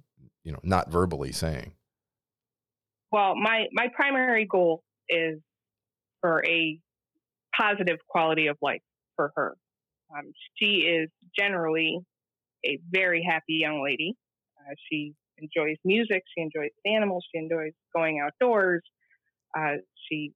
you 0.43 0.51
know 0.51 0.59
not 0.63 0.91
verbally 0.91 1.31
saying? 1.31 1.73
Well, 3.11 3.35
my 3.35 3.67
my 3.71 3.87
primary 3.95 4.45
goal 4.45 4.83
is 5.07 5.39
for 6.21 6.43
a 6.45 6.79
positive 7.55 7.99
quality 8.07 8.47
of 8.47 8.57
life 8.61 8.81
for 9.15 9.31
her. 9.35 9.55
Um, 10.11 10.33
she 10.57 10.87
is 10.89 11.09
generally 11.37 11.99
a 12.65 12.79
very 12.89 13.23
happy 13.23 13.59
young 13.61 13.83
lady. 13.83 14.15
Uh, 14.57 14.73
she 14.89 15.13
enjoys 15.37 15.77
music. 15.85 16.23
She 16.35 16.41
enjoys 16.41 16.71
animals. 16.85 17.25
She 17.31 17.39
enjoys 17.39 17.73
going 17.95 18.19
outdoors. 18.25 18.81
Uh, 19.57 19.77
she 20.07 20.33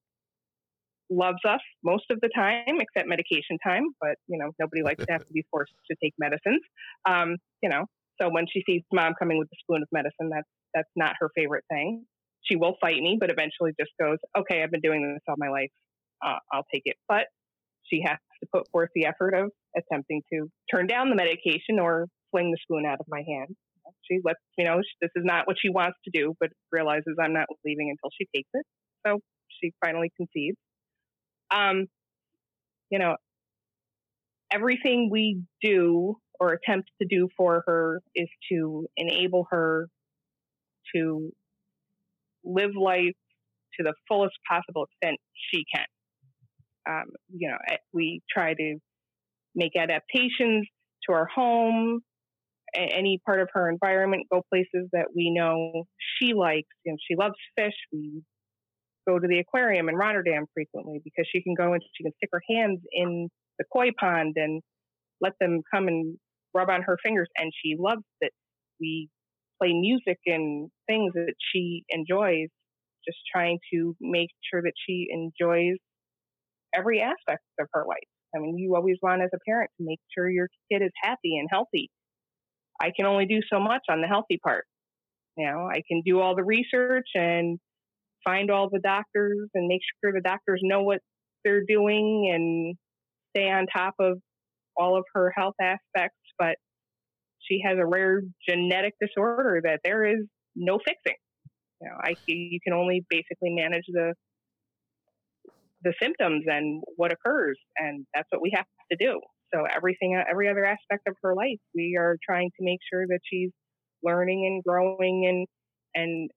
loves 1.15 1.39
us 1.47 1.61
most 1.83 2.05
of 2.09 2.19
the 2.21 2.29
time, 2.35 2.79
except 2.79 3.07
medication 3.07 3.57
time. 3.65 3.83
But 3.99 4.15
you 4.27 4.37
know, 4.37 4.51
nobody 4.59 4.83
likes 4.83 5.05
to 5.05 5.11
have 5.11 5.25
to 5.25 5.33
be 5.33 5.45
forced 5.51 5.73
to 5.89 5.97
take 6.01 6.13
medicines. 6.17 6.61
Um, 7.07 7.37
you 7.61 7.69
know, 7.69 7.85
so 8.21 8.29
when 8.29 8.45
she 8.51 8.63
sees 8.67 8.81
mom 8.91 9.13
coming 9.17 9.37
with 9.37 9.47
a 9.53 9.57
spoon 9.59 9.81
of 9.81 9.87
medicine, 9.91 10.29
that's 10.29 10.49
that's 10.73 10.89
not 10.95 11.15
her 11.19 11.29
favorite 11.35 11.65
thing. 11.69 12.05
She 12.41 12.57
will 12.57 12.75
fight 12.81 13.01
me, 13.01 13.17
but 13.19 13.31
eventually 13.31 13.71
just 13.79 13.91
goes, 13.99 14.17
"Okay, 14.37 14.61
I've 14.63 14.71
been 14.71 14.81
doing 14.81 15.13
this 15.13 15.21
all 15.27 15.35
my 15.37 15.49
life 15.49 15.69
uh, 16.23 16.39
I'll 16.51 16.65
take 16.73 16.83
it. 16.85 16.95
But 17.07 17.27
she 17.83 18.01
has 18.05 18.17
to 18.41 18.47
put 18.51 18.69
forth 18.71 18.89
the 18.95 19.05
effort 19.05 19.33
of 19.33 19.51
attempting 19.75 20.21
to 20.31 20.47
turn 20.71 20.87
down 20.87 21.09
the 21.09 21.15
medication 21.15 21.79
or 21.79 22.07
fling 22.31 22.51
the 22.51 22.57
spoon 22.61 22.85
out 22.85 22.99
of 22.99 23.05
my 23.09 23.23
hand. 23.27 23.55
She 24.09 24.19
lets 24.23 24.39
me 24.57 24.63
know 24.63 24.81
this 25.01 25.11
is 25.15 25.23
not 25.25 25.45
what 25.45 25.57
she 25.59 25.69
wants 25.69 25.97
to 26.05 26.11
do, 26.11 26.33
but 26.39 26.49
realizes 26.71 27.15
I'm 27.21 27.33
not 27.33 27.47
leaving 27.65 27.89
until 27.89 28.09
she 28.17 28.27
takes 28.33 28.49
it. 28.53 28.65
So 29.05 29.19
she 29.61 29.71
finally 29.83 30.11
concedes. 30.15 30.57
Um, 31.53 31.87
you 32.89 32.99
know, 32.99 33.15
everything 34.51 35.09
we 35.11 35.41
do 35.61 36.15
or 36.39 36.53
attempt 36.53 36.89
to 37.01 37.07
do 37.07 37.29
for 37.37 37.63
her 37.67 38.01
is 38.15 38.27
to 38.51 38.87
enable 38.97 39.47
her 39.51 39.87
to 40.95 41.31
live 42.43 42.71
life 42.79 43.15
to 43.77 43.83
the 43.83 43.93
fullest 44.07 44.35
possible 44.49 44.85
extent 44.85 45.19
she 45.51 45.63
can. 45.73 45.85
Um, 46.87 47.05
you 47.33 47.49
know, 47.49 47.57
eh, 47.71 47.77
we 47.93 48.21
try 48.29 48.53
to 48.53 48.75
make 49.55 49.73
adaptations 49.77 50.67
to 51.07 51.13
our 51.13 51.27
home, 51.33 52.01
any 52.75 53.19
part 53.25 53.39
of 53.39 53.49
her 53.53 53.69
environment, 53.69 54.23
go 54.31 54.41
places 54.51 54.89
that 54.91 55.07
we 55.15 55.31
know 55.31 55.83
she 56.17 56.33
likes. 56.33 56.67
You 56.85 56.93
know, 56.93 56.97
she 57.07 57.15
loves 57.15 57.35
fish. 57.57 57.73
We 57.91 58.21
go 59.07 59.19
to 59.19 59.27
the 59.27 59.39
aquarium 59.39 59.89
in 59.89 59.95
Rotterdam 59.95 60.45
frequently 60.53 61.01
because 61.03 61.27
she 61.31 61.41
can 61.43 61.53
go 61.55 61.73
and 61.73 61.81
she 61.95 62.03
can 62.03 62.13
stick 62.17 62.29
her 62.31 62.41
hands 62.49 62.79
in 62.91 63.29
the 63.59 63.65
koi 63.71 63.89
pond 63.99 64.33
and 64.35 64.61
let 65.21 65.33
them 65.39 65.61
come 65.73 65.87
and 65.87 66.17
rub 66.53 66.69
on 66.69 66.81
her 66.83 66.97
fingers, 67.03 67.29
and 67.37 67.51
she 67.63 67.75
loves 67.77 68.03
that 68.21 68.31
We 68.79 69.09
play 69.61 69.73
music 69.73 70.19
and 70.25 70.69
things 70.87 71.13
that 71.13 71.35
she 71.53 71.83
enjoys, 71.89 72.49
just 73.05 73.17
trying 73.31 73.59
to 73.71 73.95
make 74.01 74.29
sure 74.51 74.61
that 74.61 74.73
she 74.87 75.07
enjoys 75.09 75.77
every 76.73 77.01
aspect 77.01 77.43
of 77.59 77.67
her 77.73 77.85
life. 77.87 77.97
I 78.35 78.39
mean, 78.39 78.57
you 78.57 78.75
always 78.75 78.97
want 79.01 79.21
as 79.21 79.29
a 79.33 79.37
parent 79.47 79.69
to 79.77 79.85
make 79.85 79.99
sure 80.15 80.29
your 80.29 80.49
kid 80.71 80.81
is 80.81 80.91
happy 81.01 81.37
and 81.37 81.47
healthy. 81.51 81.89
I 82.81 82.91
can 82.95 83.05
only 83.05 83.25
do 83.25 83.41
so 83.51 83.59
much 83.59 83.83
on 83.89 84.01
the 84.01 84.07
healthy 84.07 84.39
part. 84.43 84.65
You 85.37 85.45
know, 85.45 85.67
I 85.71 85.81
can 85.87 86.01
do 86.05 86.19
all 86.19 86.35
the 86.35 86.43
research 86.43 87.07
and 87.15 87.59
find 88.23 88.51
all 88.51 88.69
the 88.69 88.79
doctors 88.79 89.49
and 89.53 89.67
make 89.67 89.81
sure 90.01 90.13
the 90.13 90.21
doctors 90.21 90.59
know 90.63 90.83
what 90.83 90.99
they're 91.43 91.65
doing 91.67 92.31
and 92.33 92.75
stay 93.35 93.49
on 93.49 93.65
top 93.67 93.95
of 93.99 94.19
all 94.75 94.97
of 94.97 95.03
her 95.13 95.31
health 95.35 95.55
aspects. 95.61 96.17
But 96.37 96.55
she 97.39 97.61
has 97.65 97.77
a 97.77 97.85
rare 97.85 98.21
genetic 98.47 98.93
disorder 99.01 99.61
that 99.63 99.81
there 99.83 100.05
is 100.05 100.25
no 100.55 100.79
fixing. 100.79 101.17
You 101.81 101.89
know, 101.89 101.97
I 102.01 102.15
you 102.27 102.59
can 102.63 102.73
only 102.73 103.05
basically 103.09 103.51
manage 103.51 103.85
the 103.87 104.13
the 105.83 105.93
symptoms 106.01 106.45
and 106.47 106.81
what 106.95 107.11
occurs, 107.11 107.59
and 107.77 108.05
that's 108.13 108.27
what 108.31 108.41
we 108.41 108.53
have 108.55 108.65
to 108.91 108.97
do. 108.97 109.19
So 109.53 109.65
everything, 109.65 110.21
every 110.29 110.49
other 110.49 110.65
aspect 110.65 111.07
of 111.07 111.15
her 111.21 111.35
life, 111.35 111.59
we 111.75 111.97
are 111.99 112.17
trying 112.27 112.49
to 112.57 112.65
make 112.65 112.79
sure 112.91 113.05
that 113.07 113.19
she's 113.23 113.51
learning 114.01 114.45
and 114.45 114.63
growing 114.63 115.25
and 115.27 115.47
and 115.95 116.31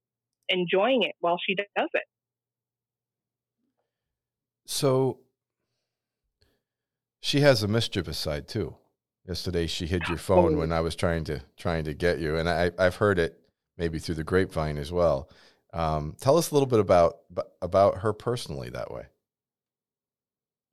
enjoying 0.48 1.02
it 1.02 1.14
while 1.20 1.38
she 1.44 1.54
does 1.54 1.88
it. 1.94 2.02
So 4.66 5.20
she 7.20 7.40
has 7.40 7.62
a 7.62 7.68
mischievous 7.68 8.18
side 8.18 8.48
too. 8.48 8.76
Yesterday 9.26 9.66
she 9.66 9.86
hid 9.86 10.08
your 10.08 10.18
phone 10.18 10.56
when 10.56 10.70
I 10.70 10.80
was 10.80 10.94
trying 10.94 11.24
to 11.24 11.42
trying 11.56 11.84
to 11.84 11.94
get 11.94 12.18
you, 12.18 12.36
and 12.36 12.48
I, 12.48 12.70
I've 12.78 12.96
heard 12.96 13.18
it 13.18 13.40
maybe 13.76 13.98
through 13.98 14.14
the 14.14 14.24
grapevine 14.24 14.78
as 14.78 14.92
well. 14.92 15.28
Um, 15.72 16.14
tell 16.20 16.38
us 16.38 16.50
a 16.50 16.54
little 16.54 16.68
bit 16.68 16.78
about 16.78 17.18
about 17.60 17.98
her 17.98 18.12
personally 18.12 18.70
that 18.70 18.90
way. 18.90 19.06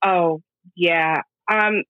Oh, 0.06 0.42
yeah. 0.76 1.22
Um, 1.52 1.84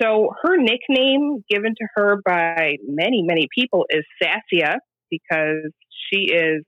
so 0.00 0.30
her 0.42 0.56
nickname 0.56 1.44
given 1.48 1.74
to 1.76 1.86
her 1.94 2.20
by 2.24 2.76
many, 2.86 3.22
many 3.22 3.48
people 3.54 3.86
is 3.90 4.04
Sassia 4.22 4.76
because 5.10 5.70
she 6.10 6.32
is 6.32 6.64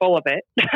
full 0.00 0.16
of 0.16 0.24
it. 0.26 0.44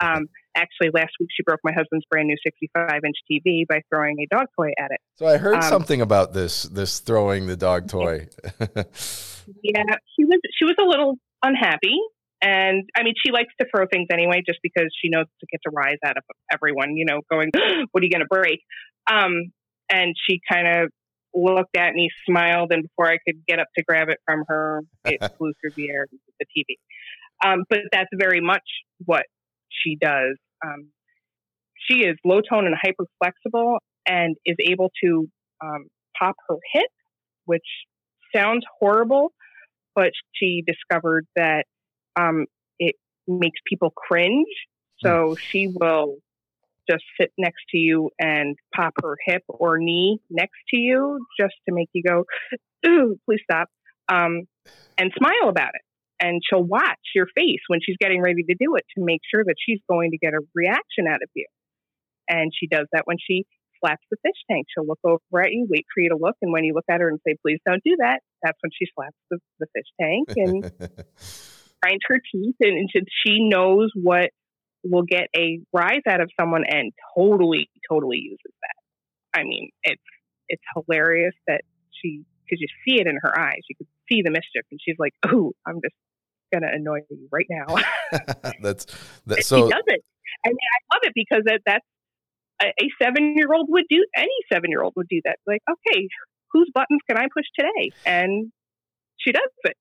um, 0.00 0.26
actually, 0.56 0.90
last 0.92 1.12
week 1.20 1.28
she 1.34 1.42
broke 1.42 1.60
my 1.64 1.72
husband's 1.72 2.04
brand 2.10 2.28
new 2.28 2.36
65 2.42 3.00
inch 3.04 3.16
TV 3.30 3.66
by 3.68 3.80
throwing 3.92 4.16
a 4.20 4.34
dog 4.34 4.46
toy 4.58 4.70
at 4.78 4.90
it. 4.90 5.00
So 5.16 5.26
I 5.26 5.36
heard 5.36 5.56
um, 5.56 5.62
something 5.62 6.00
about 6.00 6.32
this 6.32 6.62
this 6.64 7.00
throwing 7.00 7.46
the 7.46 7.56
dog 7.56 7.88
toy. 7.88 8.28
yeah, 8.60 9.84
she 10.16 10.24
was 10.24 10.40
she 10.56 10.64
was 10.64 10.76
a 10.80 10.84
little 10.84 11.16
unhappy 11.42 11.98
and 12.40 12.88
I 12.96 13.02
mean, 13.02 13.14
she 13.24 13.32
likes 13.32 13.52
to 13.60 13.66
throw 13.74 13.86
things 13.90 14.06
anyway, 14.12 14.42
just 14.46 14.60
because 14.62 14.94
she 15.02 15.08
knows 15.08 15.26
to 15.40 15.46
get 15.50 15.60
a 15.66 15.70
rise 15.70 15.98
out 16.04 16.16
of 16.16 16.22
everyone, 16.52 16.96
you 16.96 17.04
know, 17.04 17.20
going, 17.30 17.50
what 17.90 18.02
are 18.02 18.04
you 18.04 18.10
going 18.10 18.20
to 18.20 18.26
break? 18.30 18.60
Um, 19.10 19.52
and 19.90 20.14
she 20.28 20.40
kind 20.50 20.68
of 20.68 20.90
looked 21.34 21.76
at 21.76 21.94
me, 21.94 22.10
smiled, 22.26 22.72
and 22.72 22.82
before 22.82 23.10
I 23.10 23.18
could 23.26 23.44
get 23.46 23.58
up 23.58 23.68
to 23.76 23.84
grab 23.84 24.08
it 24.08 24.18
from 24.24 24.44
her, 24.48 24.82
it 25.04 25.20
flew 25.36 25.52
through 25.60 25.72
the 25.76 25.90
air 25.90 26.06
with 26.10 26.20
the 26.38 26.46
TV. 26.46 26.76
Um, 27.44 27.64
but 27.68 27.80
that's 27.92 28.10
very 28.14 28.40
much 28.40 28.64
what 29.04 29.24
she 29.68 29.96
does. 29.96 30.36
Um, 30.64 30.88
she 31.76 32.04
is 32.04 32.16
low 32.24 32.40
tone 32.40 32.66
and 32.66 32.74
hyper 32.80 33.06
flexible 33.22 33.78
and 34.06 34.36
is 34.44 34.56
able 34.60 34.90
to 35.04 35.28
um, 35.62 35.86
pop 36.18 36.36
her 36.48 36.56
hip, 36.72 36.90
which 37.44 37.66
sounds 38.34 38.64
horrible, 38.78 39.32
but 39.94 40.10
she 40.34 40.64
discovered 40.66 41.26
that 41.36 41.64
um, 42.18 42.46
it 42.78 42.96
makes 43.26 43.60
people 43.66 43.90
cringe. 43.90 44.48
So 44.98 45.08
mm. 45.08 45.38
she 45.38 45.68
will 45.68 46.16
just 46.88 47.04
sit 47.20 47.32
next 47.38 47.62
to 47.70 47.78
you 47.78 48.10
and 48.18 48.56
pop 48.74 48.94
her 49.02 49.16
hip 49.26 49.42
or 49.48 49.78
knee 49.78 50.18
next 50.30 50.58
to 50.70 50.76
you 50.76 51.18
just 51.38 51.54
to 51.68 51.74
make 51.74 51.88
you 51.92 52.02
go, 52.02 52.24
ooh, 52.86 53.16
please 53.26 53.40
stop, 53.50 53.68
um, 54.08 54.42
and 54.96 55.12
smile 55.16 55.48
about 55.48 55.70
it. 55.74 55.82
and 56.20 56.42
she'll 56.48 56.62
watch 56.62 56.98
your 57.14 57.26
face 57.34 57.60
when 57.68 57.80
she's 57.84 57.96
getting 58.00 58.20
ready 58.22 58.42
to 58.42 58.54
do 58.58 58.74
it 58.76 58.84
to 58.96 59.04
make 59.04 59.20
sure 59.32 59.44
that 59.44 59.54
she's 59.64 59.80
going 59.88 60.10
to 60.10 60.18
get 60.18 60.34
a 60.34 60.40
reaction 60.54 61.06
out 61.08 61.22
of 61.22 61.30
you. 61.34 61.46
And 62.28 62.52
she 62.58 62.66
does 62.66 62.86
that 62.92 63.02
when 63.06 63.16
she 63.24 63.46
slaps 63.80 64.02
the 64.10 64.16
fish 64.22 64.36
tank. 64.50 64.66
She'll 64.74 64.86
look 64.86 64.98
over 65.04 65.42
at 65.42 65.52
you, 65.52 65.66
wait 65.70 65.86
for 65.94 66.02
you 66.02 66.10
to 66.10 66.16
look, 66.16 66.36
and 66.42 66.52
when 66.52 66.64
you 66.64 66.74
look 66.74 66.84
at 66.90 67.00
her 67.00 67.08
and 67.08 67.20
say, 67.26 67.36
"Please 67.42 67.60
don't 67.66 67.82
do 67.84 67.96
that," 68.00 68.20
that's 68.42 68.58
when 68.60 68.70
she 68.76 68.86
slaps 68.94 69.16
the, 69.30 69.38
the 69.60 69.66
fish 69.74 69.86
tank 70.00 70.28
and 70.36 70.62
grinds 71.82 72.02
her 72.08 72.20
teeth, 72.32 72.56
and 72.60 72.90
she 73.24 73.48
knows 73.48 73.90
what 73.94 74.30
will 74.90 75.04
get 75.04 75.28
a 75.36 75.60
rise 75.72 76.02
out 76.08 76.20
of 76.20 76.30
someone, 76.38 76.64
and 76.68 76.92
totally, 77.16 77.70
totally 77.90 78.18
uses 78.18 78.52
that. 78.62 79.38
I 79.38 79.44
mean, 79.44 79.70
it's 79.82 80.02
it's 80.48 80.62
hilarious 80.74 81.34
that 81.46 81.62
she 81.90 82.24
because 82.44 82.60
you 82.60 82.68
see 82.86 83.00
it 83.00 83.06
in 83.06 83.18
her 83.20 83.38
eyes. 83.38 83.60
You 83.68 83.76
could 83.76 83.86
see 84.10 84.22
the 84.22 84.30
mischief, 84.30 84.64
and 84.70 84.80
she's 84.82 84.96
like, 84.98 85.12
"Oh, 85.26 85.52
I'm 85.66 85.80
just 85.82 85.94
gonna 86.52 86.68
annoy 86.72 87.00
you 87.10 87.28
right 87.30 87.46
now." 87.48 87.76
that's 88.62 88.86
that. 89.26 89.44
So 89.44 89.66
she 89.66 89.70
does 89.70 89.84
it. 89.86 90.04
I 90.44 90.48
mean, 90.48 90.56
I 90.56 90.94
love 90.94 91.00
it 91.04 91.12
because 91.14 91.42
that, 91.46 91.60
that's 91.66 91.84
a, 92.62 92.66
a 92.66 92.88
seven 93.02 93.34
year 93.36 93.52
old 93.52 93.66
would 93.70 93.84
do. 93.88 94.04
Any 94.16 94.28
seven 94.52 94.70
year 94.70 94.82
old 94.82 94.94
would 94.96 95.08
do 95.08 95.20
that. 95.24 95.38
Like, 95.46 95.62
okay, 95.70 96.08
whose 96.52 96.70
buttons 96.74 97.00
can 97.08 97.18
I 97.18 97.26
push 97.34 97.46
today? 97.58 97.92
And 98.04 98.52
she 99.18 99.32
does 99.32 99.50
it. 99.64 99.76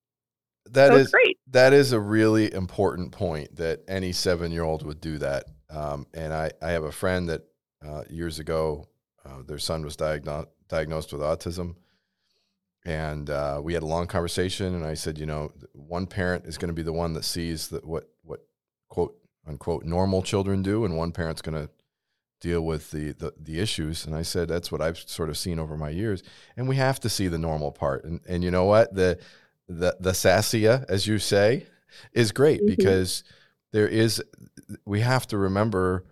That 0.72 0.92
so 0.92 0.98
is 0.98 1.12
great. 1.12 1.38
That 1.52 1.74
is 1.74 1.92
a 1.92 2.00
really 2.00 2.54
important 2.54 3.12
point 3.12 3.56
that 3.56 3.82
any 3.88 4.12
seven 4.12 4.52
year 4.52 4.64
old 4.64 4.86
would 4.86 5.02
do 5.02 5.18
that. 5.20 5.46
Um, 5.70 6.08
and 6.14 6.34
I, 6.34 6.52
I 6.62 6.72
have 6.72 6.84
a 6.84 6.92
friend 6.92 7.30
that 7.30 7.42
uh, 7.86 8.04
years 8.10 8.40
ago, 8.40 8.88
uh, 9.26 9.44
their 9.46 9.60
son 9.60 9.84
was 9.84 9.96
diagnosed 9.96 10.50
diagnosed 10.68 11.14
with 11.14 11.22
autism 11.22 11.76
and 12.86 13.30
uh, 13.30 13.60
we 13.62 13.74
had 13.74 13.84
a 13.84 13.86
long 13.86 14.08
conversation 14.08 14.74
and 14.74 14.86
i 14.86 14.94
said 14.94 15.18
you 15.18 15.26
know 15.26 15.52
one 15.74 16.08
parent 16.08 16.46
is 16.46 16.58
going 16.58 16.70
to 16.70 16.74
be 16.74 16.82
the 16.82 16.94
one 16.94 17.14
that 17.14 17.26
sees 17.26 17.68
that 17.70 17.86
what 17.86 18.10
what 18.24 18.42
quote 18.90 19.16
unquote 19.46 19.84
normal 19.84 20.22
children 20.22 20.62
do 20.62 20.86
and 20.86 20.98
one 20.98 21.12
parent's 21.12 21.42
going 21.42 21.62
to 21.62 21.70
deal 22.40 22.62
with 22.62 22.92
the, 22.92 23.14
the, 23.14 23.34
the 23.40 23.60
issues 23.60 24.06
and 24.06 24.16
i 24.16 24.22
said 24.22 24.48
that's 24.48 24.72
what 24.72 24.82
i've 24.82 24.98
sort 24.98 25.30
of 25.30 25.38
seen 25.38 25.60
over 25.60 25.76
my 25.76 25.90
years 25.90 26.22
and 26.56 26.68
we 26.68 26.76
have 26.76 27.00
to 27.00 27.10
see 27.10 27.28
the 27.28 27.38
normal 27.38 27.72
part 27.72 28.04
and 28.04 28.22
and 28.28 28.44
you 28.44 28.52
know 28.52 28.66
what 28.66 28.94
the 28.94 29.18
the 29.68 29.96
the 30.00 30.12
sassia 30.12 30.86
as 30.88 31.08
you 31.08 31.20
say 31.20 31.66
is 32.14 32.32
great 32.32 32.60
mm-hmm. 32.60 32.76
because 32.76 33.24
there 33.74 33.88
is 33.88 34.24
we 34.86 35.02
have 35.02 35.28
to 35.28 35.38
remember 35.38 36.06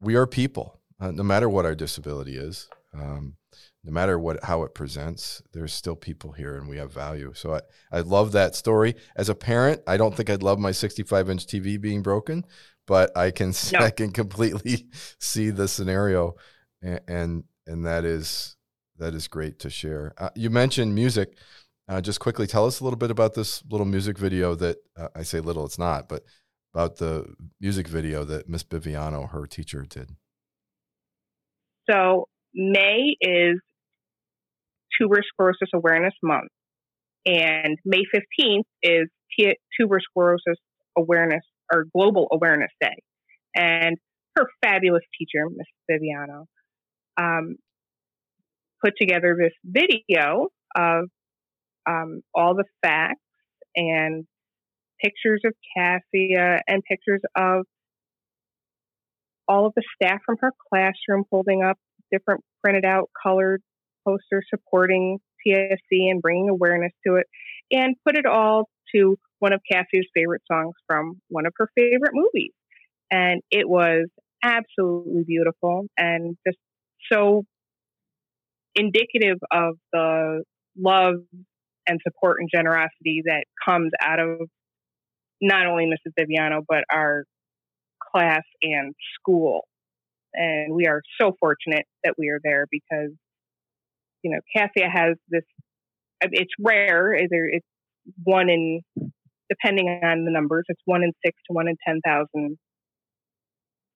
we 0.00 0.14
are 0.14 0.26
people 0.26 0.80
uh, 1.00 1.10
no 1.10 1.22
matter 1.22 1.48
what 1.48 1.64
our 1.64 1.74
disability 1.74 2.36
is 2.36 2.68
um, 2.94 3.36
no 3.82 3.92
matter 3.92 4.18
what 4.18 4.42
how 4.44 4.62
it 4.62 4.74
presents 4.74 5.42
there's 5.52 5.72
still 5.72 5.96
people 5.96 6.32
here 6.32 6.56
and 6.56 6.68
we 6.68 6.76
have 6.76 6.92
value 6.92 7.32
so 7.34 7.54
i, 7.54 7.60
I 7.92 8.00
love 8.00 8.32
that 8.32 8.54
story 8.54 8.94
as 9.16 9.28
a 9.28 9.34
parent 9.34 9.82
i 9.86 9.96
don't 9.96 10.14
think 10.14 10.30
i'd 10.30 10.42
love 10.42 10.58
my 10.58 10.72
65 10.72 11.30
inch 11.30 11.46
tv 11.46 11.80
being 11.80 12.02
broken 12.02 12.44
but 12.86 13.16
i 13.16 13.30
can 13.30 13.52
no. 13.72 13.78
i 13.80 13.90
can 13.90 14.10
completely 14.10 14.86
see 15.18 15.50
the 15.50 15.68
scenario 15.68 16.34
and, 16.82 17.00
and 17.08 17.44
and, 17.66 17.86
that 17.86 18.04
is 18.04 18.56
that 18.98 19.14
is 19.14 19.28
great 19.28 19.58
to 19.60 19.70
share 19.70 20.14
uh, 20.18 20.30
you 20.34 20.50
mentioned 20.50 20.94
music 20.94 21.36
uh, 21.88 22.00
just 22.00 22.20
quickly 22.20 22.46
tell 22.46 22.66
us 22.66 22.80
a 22.80 22.84
little 22.84 22.98
bit 22.98 23.10
about 23.10 23.34
this 23.34 23.62
little 23.70 23.86
music 23.86 24.18
video 24.18 24.54
that 24.54 24.78
uh, 24.96 25.08
i 25.14 25.22
say 25.22 25.40
little 25.40 25.64
it's 25.64 25.78
not 25.78 26.08
but 26.08 26.24
about 26.74 26.96
the 26.96 27.26
music 27.60 27.86
video 27.86 28.24
that 28.24 28.48
miss 28.48 28.62
biviano 28.62 29.30
her 29.30 29.46
teacher 29.46 29.84
did 29.88 30.16
so 31.88 32.28
May 32.54 33.16
is 33.20 33.60
Tuberous 34.98 35.26
Sclerosis 35.32 35.68
Awareness 35.74 36.14
Month. 36.22 36.50
And 37.26 37.78
May 37.84 38.02
15th 38.14 38.64
is 38.82 39.08
T- 39.38 39.56
Tuberous 39.78 40.04
Sclerosis 40.10 40.58
Awareness 40.96 41.42
or 41.72 41.86
Global 41.94 42.28
Awareness 42.30 42.70
Day. 42.80 43.02
And 43.56 43.96
her 44.36 44.46
fabulous 44.62 45.02
teacher, 45.18 45.48
Miss 45.48 45.66
Viviano, 45.90 46.44
um, 47.16 47.56
put 48.84 48.94
together 49.00 49.36
this 49.38 49.52
video 49.64 50.48
of 50.76 51.08
um, 51.86 52.22
all 52.34 52.54
the 52.54 52.64
facts 52.82 53.20
and 53.76 54.26
pictures 55.02 55.42
of 55.44 55.52
Cassia 55.76 56.60
and 56.66 56.82
pictures 56.84 57.20
of 57.36 57.66
all 59.46 59.66
of 59.66 59.72
the 59.76 59.82
staff 59.94 60.20
from 60.24 60.36
her 60.40 60.52
classroom 60.70 61.24
holding 61.30 61.62
up 61.62 61.78
different 62.10 62.42
printed 62.62 62.84
out 62.84 63.10
colored 63.22 63.62
posters 64.06 64.46
supporting 64.48 65.18
TSC 65.46 66.10
and 66.10 66.22
bringing 66.22 66.48
awareness 66.48 66.92
to 67.06 67.16
it, 67.16 67.26
and 67.70 67.96
put 68.06 68.16
it 68.16 68.26
all 68.26 68.68
to 68.94 69.18
one 69.38 69.52
of 69.52 69.60
Cassie's 69.70 70.06
favorite 70.14 70.42
songs 70.50 70.74
from 70.86 71.20
one 71.28 71.46
of 71.46 71.52
her 71.56 71.68
favorite 71.74 72.12
movies. 72.14 72.52
And 73.10 73.42
it 73.50 73.68
was 73.68 74.06
absolutely 74.42 75.24
beautiful 75.26 75.86
and 75.96 76.36
just 76.46 76.58
so 77.10 77.44
indicative 78.74 79.38
of 79.52 79.76
the 79.92 80.42
love 80.76 81.16
and 81.86 82.00
support 82.02 82.38
and 82.40 82.48
generosity 82.52 83.22
that 83.26 83.44
comes 83.64 83.92
out 84.00 84.20
of 84.20 84.48
not 85.40 85.66
only 85.66 85.84
Mrs. 85.84 86.12
Viviano, 86.18 86.62
but 86.68 86.84
our 86.90 87.24
class 88.12 88.42
and 88.62 88.94
school. 89.18 89.66
And 90.32 90.74
we 90.74 90.86
are 90.86 91.02
so 91.20 91.36
fortunate 91.38 91.86
that 92.02 92.14
we 92.18 92.28
are 92.30 92.40
there 92.42 92.66
because 92.70 93.12
you 94.24 94.30
know, 94.30 94.40
Cassia 94.56 94.88
has 94.92 95.16
this. 95.28 95.44
It's 96.22 96.52
rare. 96.58 97.12
It's 97.12 97.66
one 98.24 98.48
in, 98.48 98.80
depending 99.50 99.88
on 100.02 100.24
the 100.24 100.32
numbers, 100.32 100.64
it's 100.68 100.80
one 100.86 101.02
in 101.02 101.12
six 101.24 101.36
to 101.46 101.52
one 101.52 101.68
in 101.68 101.76
ten 101.86 102.00
thousand 102.04 102.58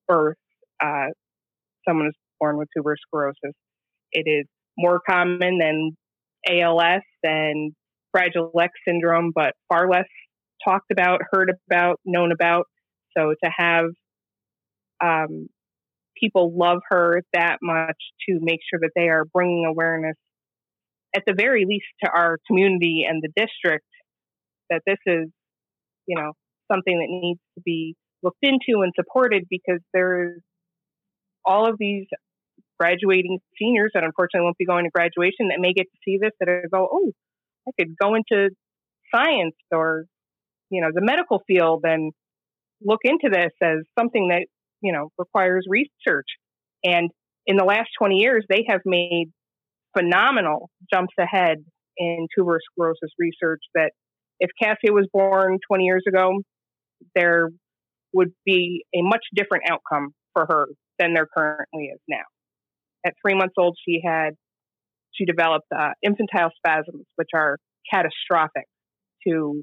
births. 0.07 0.39
Uh, 0.81 1.07
someone 1.89 2.09
is 2.09 2.15
born 2.39 2.59
with 2.59 2.69
tuberous 2.77 3.01
sclerosis. 3.07 3.57
It 4.13 4.29
is 4.29 4.47
more 4.77 5.01
common 5.09 5.59
than 5.59 5.97
ALS 6.49 7.03
and 7.23 7.73
Fragile 8.13 8.51
X 8.61 8.73
syndrome, 8.87 9.33
but 9.35 9.53
far 9.69 9.89
less 9.89 10.07
talked 10.65 10.91
about, 10.91 11.21
heard 11.31 11.53
about, 11.71 12.01
known 12.05 12.33
about. 12.33 12.65
So 13.17 13.35
to 13.43 13.51
have 13.57 13.87
um, 15.03 15.49
people 16.21 16.53
love 16.57 16.81
her 16.91 17.23
that 17.33 17.59
much 17.63 17.97
to 18.29 18.39
make 18.41 18.61
sure 18.71 18.81
that 18.81 18.91
they 18.97 19.09
are 19.09 19.25
bringing 19.33 19.65
awareness, 19.67 20.17
at 21.15 21.23
the 21.27 21.35
very 21.37 21.65
least, 21.67 21.87
to 22.05 22.11
our 22.11 22.39
community 22.47 23.05
and 23.09 23.23
the 23.23 23.31
district 23.37 23.87
that 24.71 24.83
this 24.87 24.99
is, 25.07 25.29
you 26.07 26.17
know, 26.19 26.33
something 26.71 26.99
that 26.99 27.09
needs 27.09 27.41
to 27.57 27.63
be 27.65 27.95
looked 28.23 28.43
into 28.43 28.83
and 28.83 28.93
supported 28.99 29.45
because 29.49 29.81
there's 29.95 30.41
all 31.45 31.69
of 31.69 31.77
these 31.79 32.07
graduating 32.79 33.39
seniors 33.59 33.91
that 33.95 34.05
unfortunately 34.05 34.45
won't 34.45 34.59
be 34.59 34.67
going 34.67 34.85
to 34.85 34.91
graduation 34.91 35.49
that 35.49 35.59
may 35.59 35.73
get 35.73 35.85
to 35.85 35.99
see 36.05 36.19
this 36.21 36.31
that 36.41 36.49
are 36.49 36.65
go, 36.71 36.89
oh, 36.91 37.13
I 37.69 37.83
could 37.83 37.95
go 38.01 38.15
into 38.15 38.51
science 39.15 39.57
or, 39.73 40.05
you 40.71 40.81
know, 40.81 40.89
the 40.93 41.03
medical 41.03 41.43
field 41.47 41.85
and 41.85 42.13
look 42.83 43.01
into 43.05 43.29
this 43.31 43.53
as 43.63 43.79
something 43.99 44.29
that 44.29 44.47
you 44.81 44.93
know, 44.93 45.11
requires 45.19 45.65
research. 45.69 46.27
And 46.85 47.11
in 47.47 47.57
the 47.57 47.65
last 47.65 47.89
20 47.99 48.17
years, 48.17 48.45
they 48.49 48.65
have 48.69 48.81
made 48.85 49.31
phenomenal 49.97 50.71
jumps 50.93 51.15
ahead 51.19 51.59
in 51.97 52.27
tuberous 52.37 52.63
sclerosis 52.73 53.11
research 53.19 53.63
that 53.75 53.93
if 54.39 54.51
Cassia 54.61 54.93
was 54.93 55.09
born 55.13 55.59
20 55.69 55.85
years 55.85 56.05
ago, 56.07 56.41
there 57.15 57.49
would 58.13 58.33
be 58.45 58.85
a 58.95 59.03
much 59.03 59.25
different 59.35 59.65
outcome 59.71 60.11
for 60.33 60.47
her 60.49 60.67
than 60.99 61.15
there 61.15 61.27
currently 61.27 61.87
is 61.87 62.01
now. 62.09 62.23
At 63.05 63.15
three 63.25 63.35
months 63.35 63.55
old, 63.59 63.77
she 63.87 64.01
had 64.05 64.35
she 65.19 65.25
developed 65.25 65.67
uh, 65.77 65.91
infantile 66.03 66.51
spasms, 66.57 67.05
which 67.17 67.31
are 67.35 67.59
catastrophic 67.93 68.67
to 69.27 69.63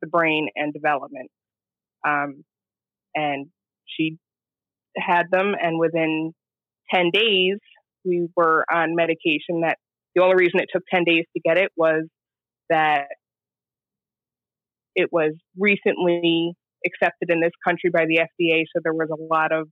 the 0.00 0.06
brain 0.06 0.48
and 0.54 0.72
development. 0.72 1.30
Um, 2.06 2.44
and 3.14 3.46
she 3.86 4.18
had 4.96 5.24
them, 5.30 5.54
and 5.60 5.78
within 5.78 6.32
10 6.94 7.10
days, 7.12 7.58
we 8.04 8.28
were 8.36 8.64
on 8.72 8.94
medication 8.94 9.62
that 9.62 9.78
the 10.14 10.22
only 10.22 10.36
reason 10.36 10.60
it 10.60 10.68
took 10.72 10.82
10 10.92 11.04
days 11.04 11.24
to 11.34 11.40
get 11.44 11.58
it 11.58 11.70
was 11.76 12.04
that 12.70 13.06
it 14.94 15.08
was 15.12 15.34
recently 15.58 16.52
accepted 16.86 17.30
in 17.30 17.40
this 17.40 17.52
country 17.66 17.90
by 17.92 18.04
the 18.06 18.20
FDA. 18.20 18.62
So 18.74 18.80
there 18.82 18.94
was 18.94 19.08
a 19.12 19.22
lot 19.22 19.52
of 19.52 19.68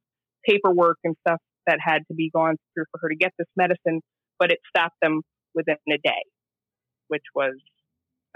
paperwork 0.47 0.99
and 1.05 1.15
stuff 1.27 1.41
that 1.67 1.79
had 1.81 2.03
to 2.09 2.15
be 2.15 2.31
gone 2.35 2.57
through 2.75 2.85
for 2.91 2.99
her 3.03 3.09
to 3.09 3.17
get 3.17 3.33
this 3.39 3.49
medicine, 3.57 4.01
but 4.39 4.51
it 4.51 4.59
stopped 4.69 4.97
them 5.03 5.23
within 5.55 5.77
a 5.89 5.99
day, 5.99 6.23
which 7.09 7.25
was 7.35 7.55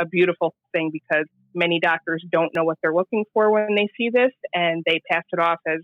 a 0.00 0.06
beautiful 0.06 0.54
thing 0.72 0.90
because 0.92 1.26
many 1.54 1.80
doctors 1.80 2.24
don't 2.30 2.54
know 2.54 2.64
what 2.64 2.78
they're 2.82 2.94
looking 2.94 3.24
for 3.34 3.50
when 3.50 3.74
they 3.74 3.88
see 3.96 4.10
this 4.10 4.30
and 4.54 4.82
they 4.86 5.00
pass 5.10 5.24
it 5.32 5.40
off 5.40 5.58
as 5.66 5.80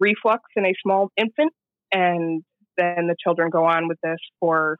reflux 0.00 0.42
in 0.56 0.64
a 0.64 0.72
small 0.82 1.10
infant, 1.16 1.52
and 1.92 2.42
then 2.76 3.06
the 3.06 3.16
children 3.22 3.50
go 3.50 3.64
on 3.64 3.88
with 3.88 3.98
this 4.02 4.18
for 4.40 4.78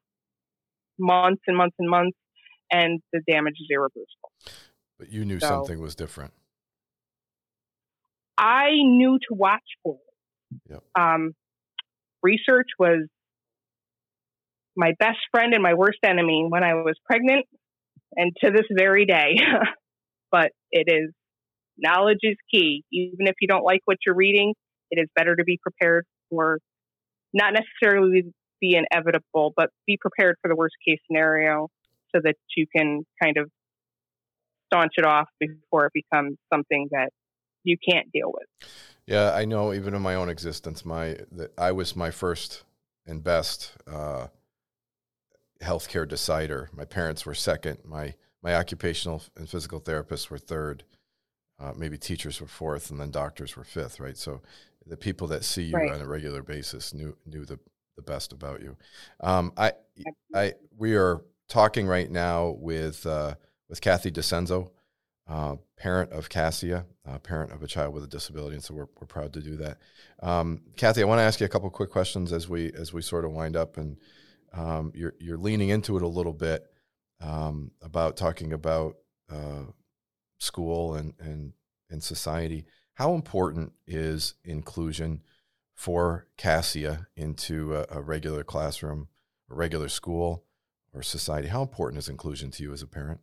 months 0.99 1.43
and 1.47 1.57
months 1.57 1.77
and 1.79 1.89
months, 1.89 2.17
and 2.71 3.01
the 3.13 3.21
damage 3.29 3.55
is 3.61 3.69
irreversible. 3.73 4.33
But 4.99 5.11
you 5.11 5.25
knew 5.25 5.41
so, 5.41 5.49
something 5.49 5.81
was 5.81 5.95
different. 5.95 6.33
I 8.37 8.71
knew 8.73 9.19
to 9.29 9.35
watch 9.35 9.63
for 9.83 9.95
it. 9.95 10.61
Yep. 10.71 10.83
Um, 10.99 11.33
research 12.23 12.69
was 12.79 13.07
my 14.79 14.95
best 15.01 15.19
friend 15.33 15.53
and 15.53 15.63
my 15.63 15.75
worst 15.75 15.99
enemy 16.05 16.47
when 16.49 16.63
I 16.63 16.75
was 16.75 16.95
pregnant, 17.05 17.45
and 18.17 18.33
to 18.43 18.51
this 18.51 18.65
very 18.71 19.05
day. 19.05 19.35
but 20.31 20.53
it 20.71 20.87
is 20.87 21.11
knowledge 21.77 22.21
is 22.23 22.37
key. 22.51 22.85
Even 22.93 23.27
if 23.27 23.35
you 23.41 23.49
don't 23.49 23.65
like 23.65 23.81
what 23.85 23.99
you're 24.07 24.15
reading, 24.15 24.55
it 24.91 25.01
is 25.01 25.09
better 25.17 25.35
to 25.37 25.45
be 25.45 25.59
prepared 25.61 26.07
for 26.31 26.59
not 27.33 27.53
necessarily 27.53 28.33
the 28.61 28.77
inevitable, 28.77 29.53
but 29.57 29.71
be 29.87 29.99
prepared 30.01 30.37
for 30.41 30.49
the 30.49 30.57
worst 30.57 30.75
case 30.87 30.99
scenario 31.07 31.69
so 32.15 32.21
that 32.23 32.37
you 32.57 32.67
can 32.75 33.05
kind 33.23 33.37
of 33.37 33.51
staunch 34.67 34.93
it 34.97 35.05
off 35.05 35.29
before 35.39 35.87
it 35.87 35.93
becomes 35.93 36.37
something 36.53 36.89
that 36.91 37.11
you 37.65 37.77
can't 37.77 38.11
deal 38.13 38.33
with. 38.33 38.71
Yeah, 39.07 39.33
I 39.33 39.45
know. 39.45 39.73
Even 39.73 39.95
in 39.95 40.03
my 40.03 40.15
own 40.15 40.29
existence, 40.29 40.85
my 40.85 41.17
the, 41.33 41.51
I 41.57 41.73
was 41.73 41.97
my 41.97 42.11
first 42.11 42.65
and 43.07 43.25
best 43.25 43.73
uh, 43.91 44.27
healthcare 45.63 46.07
decider. 46.07 46.71
My 46.73 46.85
parents 46.85 47.27
were 47.27 47.35
second. 47.35 47.79
My 47.85 48.15
my 48.43 48.55
occupational 48.55 49.23
and 49.37 49.49
physical 49.49 49.81
therapists 49.81 50.31
were 50.31 50.39
third. 50.39 50.85
Uh, 51.61 51.73
maybe 51.77 51.99
teachers 51.99 52.41
were 52.41 52.47
fourth, 52.47 52.91
and 52.91 53.01
then 53.01 53.11
doctors 53.11 53.57
were 53.57 53.65
fifth. 53.65 53.99
Right. 53.99 54.17
So 54.17 54.41
the 54.87 54.97
people 54.97 55.27
that 55.29 55.45
see 55.45 55.65
you 55.65 55.77
right. 55.77 55.93
on 55.93 56.01
a 56.01 56.07
regular 56.07 56.43
basis 56.43 56.95
knew 56.95 57.17
knew 57.27 57.45
the 57.45 57.59
the 57.97 58.03
best 58.03 58.33
about 58.33 58.61
you. 58.61 58.77
Um, 59.21 59.53
I 59.57 59.73
I 60.35 60.55
we 60.77 60.95
are 60.95 61.21
talking 61.49 61.87
right 61.87 62.11
now 62.11 62.57
with 62.59 63.05
uh, 63.07 63.35
with 63.69 63.81
Kathy 63.81 64.11
DeCenzo, 64.11 64.71
uh, 65.29 65.57
parent 65.77 66.13
of 66.13 66.29
Cassia, 66.29 66.87
uh, 67.07 67.19
parent 67.19 67.53
of 67.53 67.63
a 67.63 67.67
child 67.67 67.93
with 67.93 68.05
a 68.05 68.09
disability, 68.09 68.55
and 68.55 68.65
so 68.65 68.75
we're, 68.75 68.89
we're 69.01 69.07
proud 69.07 69.33
to 69.33 69.41
do 69.41 69.57
that. 69.57 69.79
Um, 70.23 70.63
Kathy, 70.77 71.03
I 71.03 71.07
want 71.07 71.19
to 71.19 71.25
ask 71.25 71.41
you 71.41 71.47
a 71.47 71.49
couple 71.49 71.69
quick 71.71 71.91
questions 71.91 72.33
as 72.33 72.49
we 72.49 72.73
as 72.73 72.93
we 72.93 73.03
sort 73.03 73.25
of 73.25 73.33
wind 73.33 73.57
up, 73.57 73.77
and 73.77 73.97
um, 74.53 74.93
you're 74.95 75.15
you're 75.19 75.39
leaning 75.39 75.69
into 75.69 75.97
it 75.97 76.03
a 76.03 76.09
little 76.09 76.33
bit 76.33 76.65
um, 77.21 77.71
about 77.83 78.17
talking 78.17 78.53
about 78.53 78.97
uh, 79.31 79.65
school 80.39 80.95
and 80.95 81.15
and 81.19 81.53
and 81.91 82.03
society. 82.03 82.65
How 82.95 83.15
important 83.15 83.73
is 83.87 84.35
inclusion 84.45 85.23
for 85.75 86.27
Cassia 86.37 87.07
into 87.17 87.77
a, 87.77 87.87
a 87.91 88.01
regular 88.01 88.43
classroom, 88.43 89.09
a 89.51 89.55
regular 89.55 89.89
school, 89.89 90.45
or 90.93 91.03
society? 91.03 91.49
How 91.49 91.63
important 91.63 91.99
is 91.99 92.09
inclusion 92.09 92.51
to 92.53 92.63
you 92.65 92.73
as 92.73 92.83
a 92.83 92.89
parent? 92.89 93.21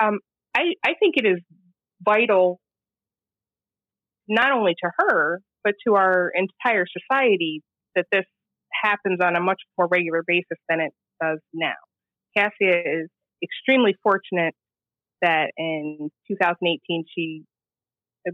Um, 0.00 0.20
I, 0.56 0.72
I 0.84 0.94
think 0.98 1.16
it 1.16 1.26
is 1.26 1.40
vital 2.02 2.60
not 4.28 4.52
only 4.52 4.74
to 4.82 4.90
her, 4.98 5.40
but 5.64 5.74
to 5.86 5.96
our 5.96 6.30
entire 6.34 6.86
society 6.86 7.62
that 7.94 8.06
this 8.12 8.24
happens 8.82 9.18
on 9.22 9.36
a 9.36 9.40
much 9.40 9.60
more 9.76 9.88
regular 9.88 10.22
basis 10.26 10.58
than 10.68 10.80
it 10.80 10.92
does 11.22 11.38
now. 11.52 11.74
Cassia 12.36 12.78
is 12.84 13.08
extremely 13.42 13.94
fortunate 14.02 14.54
that 15.22 15.50
in 15.56 16.10
2018 16.28 17.04
she 17.14 17.42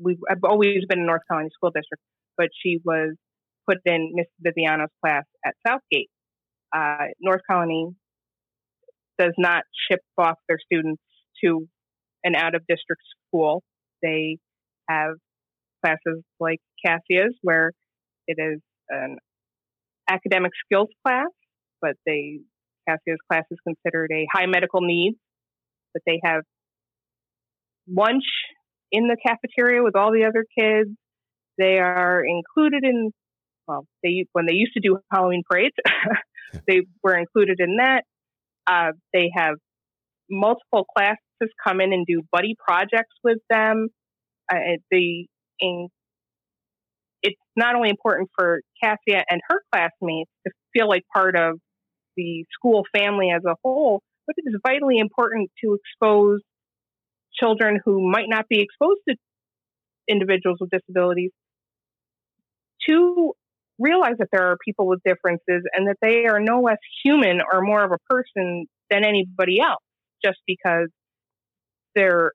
we've 0.00 0.18
I've 0.30 0.44
always 0.44 0.84
been 0.88 1.00
in 1.00 1.06
North 1.06 1.22
Colonie 1.30 1.50
School 1.52 1.70
District, 1.70 2.02
but 2.36 2.48
she 2.62 2.78
was 2.84 3.14
put 3.68 3.78
in 3.84 4.12
Miss 4.14 4.26
Viviano's 4.40 4.88
class 5.02 5.24
at 5.44 5.54
Southgate. 5.66 6.10
Uh, 6.74 7.06
North 7.20 7.40
Colonie 7.50 7.94
does 9.18 9.32
not 9.38 9.62
ship 9.90 10.00
off 10.18 10.36
their 10.48 10.58
students 10.58 11.02
to 11.42 11.66
an 12.24 12.34
out 12.34 12.54
of 12.54 12.62
district 12.68 13.02
school. 13.28 13.62
They 14.02 14.38
have 14.88 15.14
classes 15.84 16.22
like 16.40 16.58
Cassia's 16.84 17.34
where 17.42 17.72
it 18.26 18.36
is 18.38 18.60
an 18.88 19.18
academic 20.08 20.52
skills 20.64 20.88
class, 21.04 21.28
but 21.80 21.94
they 22.06 22.40
Cassia's 22.88 23.18
class 23.30 23.44
is 23.50 23.58
considered 23.66 24.10
a 24.12 24.26
high 24.32 24.46
medical 24.46 24.80
need. 24.80 25.14
but 25.92 26.02
they 26.06 26.20
have 26.24 26.42
lunch 27.88 28.24
in 28.90 29.08
the 29.08 29.16
cafeteria 29.26 29.82
with 29.82 29.96
all 29.96 30.12
the 30.12 30.24
other 30.24 30.44
kids. 30.58 30.90
They 31.58 31.78
are 31.78 32.22
included 32.24 32.84
in 32.84 33.12
well, 33.66 33.86
they 34.02 34.26
when 34.32 34.46
they 34.46 34.54
used 34.54 34.74
to 34.74 34.80
do 34.80 34.98
Halloween 35.12 35.42
parades, 35.48 35.74
they 36.68 36.82
were 37.02 37.16
included 37.16 37.58
in 37.60 37.76
that. 37.78 38.04
Uh, 38.66 38.92
they 39.12 39.30
have 39.34 39.54
multiple 40.30 40.84
classes 40.96 41.18
come 41.66 41.80
in 41.80 41.92
and 41.92 42.06
do 42.06 42.22
buddy 42.32 42.54
projects 42.58 43.14
with 43.22 43.38
them. 43.48 43.88
Uh, 44.50 44.56
the 44.90 45.26
in, 45.60 45.88
it's 47.24 47.40
not 47.56 47.74
only 47.74 47.88
important 47.88 48.28
for 48.38 48.60
Cassia 48.82 49.24
and 49.28 49.40
her 49.48 49.62
classmates 49.72 50.30
to 50.46 50.52
feel 50.74 50.88
like 50.88 51.02
part 51.12 51.34
of 51.36 51.58
the 52.16 52.44
school 52.52 52.84
family 52.94 53.30
as 53.34 53.42
a 53.46 53.54
whole, 53.64 54.02
but 54.26 54.34
it 54.36 54.44
is 54.46 54.60
vitally 54.64 54.98
important 54.98 55.50
to 55.64 55.76
expose 55.80 56.40
children 57.32 57.80
who 57.84 58.08
might 58.08 58.28
not 58.28 58.46
be 58.48 58.60
exposed 58.60 59.00
to 59.08 59.16
individuals 60.06 60.58
with 60.60 60.70
disabilities 60.70 61.30
to 62.88 63.32
realize 63.78 64.14
that 64.18 64.28
there 64.30 64.50
are 64.50 64.58
people 64.62 64.86
with 64.86 65.00
differences 65.04 65.62
and 65.72 65.88
that 65.88 65.96
they 66.02 66.26
are 66.26 66.40
no 66.40 66.60
less 66.60 66.76
human 67.02 67.40
or 67.52 67.62
more 67.62 67.82
of 67.82 67.90
a 67.90 67.98
person 68.08 68.66
than 68.90 69.04
anybody 69.04 69.60
else 69.60 69.82
just 70.22 70.38
because 70.46 70.88
their 71.94 72.32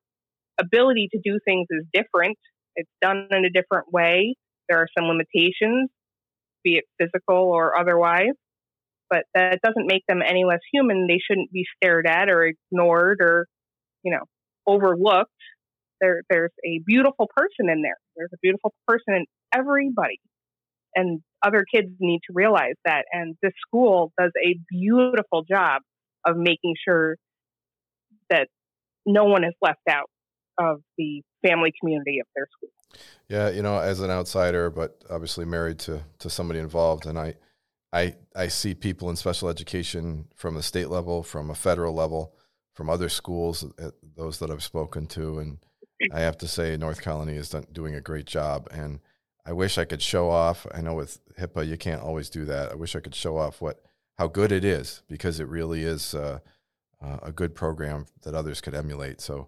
ability 0.60 1.10
to 1.14 1.20
do 1.24 1.40
things 1.46 1.68
is 1.70 1.86
different. 1.94 2.38
It's 2.76 2.90
done 3.02 3.28
in 3.32 3.46
a 3.46 3.50
different 3.50 3.94
way. 3.94 4.36
There 4.70 4.80
are 4.80 4.88
some 4.98 5.08
limitations, 5.08 5.90
be 6.64 6.76
it 6.78 6.86
physical 7.00 7.36
or 7.36 7.78
otherwise, 7.78 8.36
but 9.10 9.24
that 9.34 9.60
doesn't 9.64 9.88
make 9.88 10.04
them 10.08 10.22
any 10.26 10.46
less 10.46 10.60
human. 10.72 11.08
They 11.08 11.20
shouldn't 11.20 11.52
be 11.52 11.66
stared 11.76 12.06
at 12.06 12.30
or 12.30 12.46
ignored 12.46 13.20
or, 13.22 13.48
you 14.04 14.12
know, 14.12 14.24
overlooked. 14.68 15.32
There, 16.00 16.22
there's 16.30 16.52
a 16.64 16.82
beautiful 16.86 17.28
person 17.36 17.70
in 17.70 17.82
there. 17.82 17.98
There's 18.16 18.30
a 18.34 18.38
beautiful 18.42 18.74
person 18.88 19.16
in 19.16 19.26
everybody. 19.54 20.20
And 20.96 21.22
other 21.44 21.66
kids 21.74 21.90
need 22.00 22.20
to 22.28 22.34
realize 22.34 22.76
that. 22.86 23.06
And 23.12 23.36
this 23.42 23.54
school 23.68 24.12
does 24.20 24.32
a 24.38 24.60
beautiful 24.70 25.44
job 25.50 25.82
of 26.26 26.38
making 26.38 26.76
sure 26.88 27.16
that 28.30 28.48
no 29.06 29.26
one 29.26 29.44
is 29.44 29.54
left 29.62 29.82
out 29.90 30.10
of 30.60 30.82
the 30.98 31.22
family 31.46 31.72
community 31.80 32.20
of 32.20 32.28
their 32.36 32.48
school. 32.56 32.70
Yeah, 33.28 33.50
you 33.50 33.62
know, 33.62 33.80
as 33.80 34.00
an 34.00 34.10
outsider, 34.10 34.70
but 34.70 35.04
obviously 35.10 35.46
married 35.46 35.80
to 35.80 36.02
to 36.20 36.30
somebody 36.30 36.60
involved, 36.60 37.06
and 37.06 37.18
I, 37.18 37.36
I, 37.94 38.16
I 38.36 38.48
see 38.48 38.74
people 38.74 39.10
in 39.10 39.16
special 39.16 39.50
education 39.50 40.28
from 40.36 40.56
the 40.56 40.64
state 40.64 40.90
level, 40.90 41.24
from 41.24 41.50
a 41.50 41.56
federal 41.56 41.94
level, 41.94 42.34
from 42.74 42.90
other 42.90 43.10
schools, 43.10 43.66
uh, 43.80 43.92
those 44.16 44.40
that 44.40 44.50
I've 44.50 44.64
spoken 44.64 45.06
to, 45.08 45.40
and 45.40 45.60
I 46.12 46.22
have 46.22 46.38
to 46.40 46.48
say, 46.48 46.76
North 46.78 47.02
Colonie 47.04 47.36
is 47.38 47.50
doing 47.72 47.96
a 47.96 48.02
great 48.02 48.26
job. 48.26 48.68
And 48.72 49.00
I 49.46 49.54
wish 49.54 49.78
I 49.78 49.86
could 49.86 50.02
show 50.02 50.30
off. 50.30 50.66
I 50.74 50.82
know 50.82 50.96
with 50.96 51.20
HIPAA 51.40 51.68
you 51.68 51.78
can't 51.78 52.02
always 52.02 52.30
do 52.30 52.46
that. 52.46 52.72
I 52.72 52.76
wish 52.76 52.96
I 52.96 53.00
could 53.00 53.16
show 53.16 53.38
off 53.38 53.62
what 53.62 53.82
how 54.18 54.28
good 54.28 54.52
it 54.52 54.66
is 54.66 55.04
because 55.08 55.40
it 55.40 55.48
really 55.48 55.84
is. 55.84 56.14
Uh, 56.14 56.40
uh, 57.02 57.18
a 57.24 57.32
good 57.32 57.56
program 57.56 58.06
that 58.24 58.36
others 58.36 58.62
could 58.62 58.76
emulate. 58.76 59.22
So, 59.22 59.48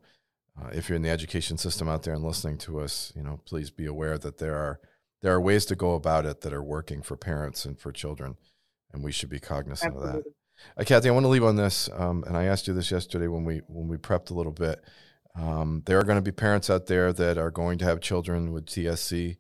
uh, 0.60 0.70
if 0.74 0.90
you're 0.90 0.96
in 0.96 1.02
the 1.02 1.10
education 1.10 1.58
system 1.58 1.88
out 1.88 2.04
there 2.04 2.14
and 2.14 2.24
listening 2.24 2.58
to 2.60 2.80
us, 2.80 3.14
you 3.16 3.24
know, 3.24 3.40
please 3.46 3.70
be 3.70 3.86
aware 3.86 4.18
that 4.18 4.38
there 4.38 4.56
are 4.56 4.80
there 5.22 5.34
are 5.34 5.42
ways 5.42 5.66
to 5.66 5.76
go 5.76 5.94
about 5.94 6.26
it 6.26 6.42
that 6.42 6.54
are 6.54 6.64
working 6.64 7.02
for 7.02 7.16
parents 7.16 7.64
and 7.64 7.80
for 7.80 7.92
children, 7.92 8.38
and 8.92 9.04
we 9.04 9.12
should 9.12 9.30
be 9.30 9.40
cognizant 9.40 9.94
Absolutely. 9.94 10.20
of 10.20 10.24
that. 10.26 10.32
Uh, 10.78 10.84
Kathy, 10.84 11.10
I 11.10 11.12
want 11.12 11.24
to 11.26 11.30
leave 11.30 11.44
on 11.44 11.56
this, 11.56 11.90
um, 11.94 12.24
and 12.26 12.36
I 12.36 12.46
asked 12.46 12.68
you 12.68 12.74
this 12.74 12.92
yesterday 12.92 13.28
when 13.28 13.46
we 13.46 13.62
when 13.68 13.88
we 13.88 13.98
prepped 13.98 14.32
a 14.32 14.34
little 14.34 14.52
bit. 14.52 14.84
Um, 15.36 15.84
there 15.86 15.98
are 15.98 16.04
going 16.04 16.18
to 16.18 16.22
be 16.22 16.32
parents 16.32 16.70
out 16.70 16.88
there 16.88 17.14
that 17.14 17.38
are 17.38 17.52
going 17.52 17.78
to 17.78 17.86
have 17.86 18.02
children 18.02 18.52
with 18.52 18.66
TSC, 18.66 19.38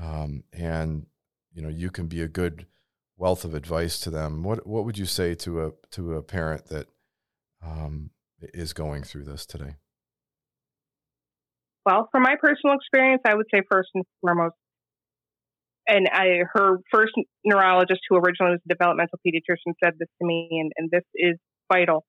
um, 0.00 0.44
and 0.52 1.06
you 1.52 1.62
know 1.62 1.68
you 1.68 1.90
can 1.90 2.06
be 2.06 2.22
a 2.22 2.28
good 2.28 2.66
wealth 3.16 3.44
of 3.44 3.54
advice 3.54 4.00
to 4.00 4.10
them. 4.10 4.42
What 4.42 4.66
what 4.66 4.84
would 4.84 4.96
you 4.96 5.06
say 5.06 5.34
to 5.36 5.66
a 5.66 5.70
to 5.90 6.14
a 6.14 6.22
parent 6.22 6.66
that 6.66 6.86
um, 7.62 8.10
is 8.40 8.72
going 8.72 9.02
through 9.02 9.24
this 9.24 9.44
today? 9.44 9.76
Well, 11.88 12.06
from 12.12 12.22
my 12.22 12.34
personal 12.38 12.76
experience, 12.76 13.22
I 13.26 13.34
would 13.34 13.46
say 13.52 13.62
first 13.70 13.88
and 13.94 14.04
foremost, 14.20 14.54
and 15.86 16.06
I 16.12 16.40
her 16.52 16.80
first 16.92 17.14
neurologist 17.46 18.00
who 18.10 18.16
originally 18.16 18.52
was 18.52 18.60
a 18.66 18.68
developmental 18.68 19.18
pediatrician 19.26 19.72
said 19.82 19.94
this 19.98 20.08
to 20.20 20.26
me, 20.26 20.48
and, 20.50 20.70
and 20.76 20.90
this 20.90 21.04
is 21.14 21.38
vital. 21.72 22.04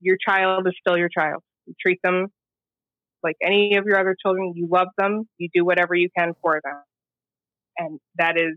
Your 0.00 0.16
child 0.26 0.66
is 0.66 0.72
still 0.80 0.96
your 0.96 1.10
child. 1.10 1.42
You 1.66 1.74
treat 1.78 1.98
them 2.02 2.28
like 3.22 3.36
any 3.44 3.76
of 3.76 3.84
your 3.84 4.00
other 4.00 4.16
children. 4.24 4.54
You 4.56 4.68
love 4.72 4.88
them. 4.96 5.28
You 5.36 5.50
do 5.52 5.66
whatever 5.66 5.94
you 5.94 6.08
can 6.18 6.32
for 6.40 6.58
them, 6.64 6.80
and 7.76 8.00
that 8.16 8.38
is 8.38 8.56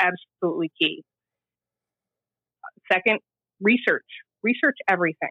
absolutely 0.00 0.72
key. 0.80 1.04
Second, 2.90 3.18
research 3.60 4.06
research 4.42 4.78
everything. 4.88 5.28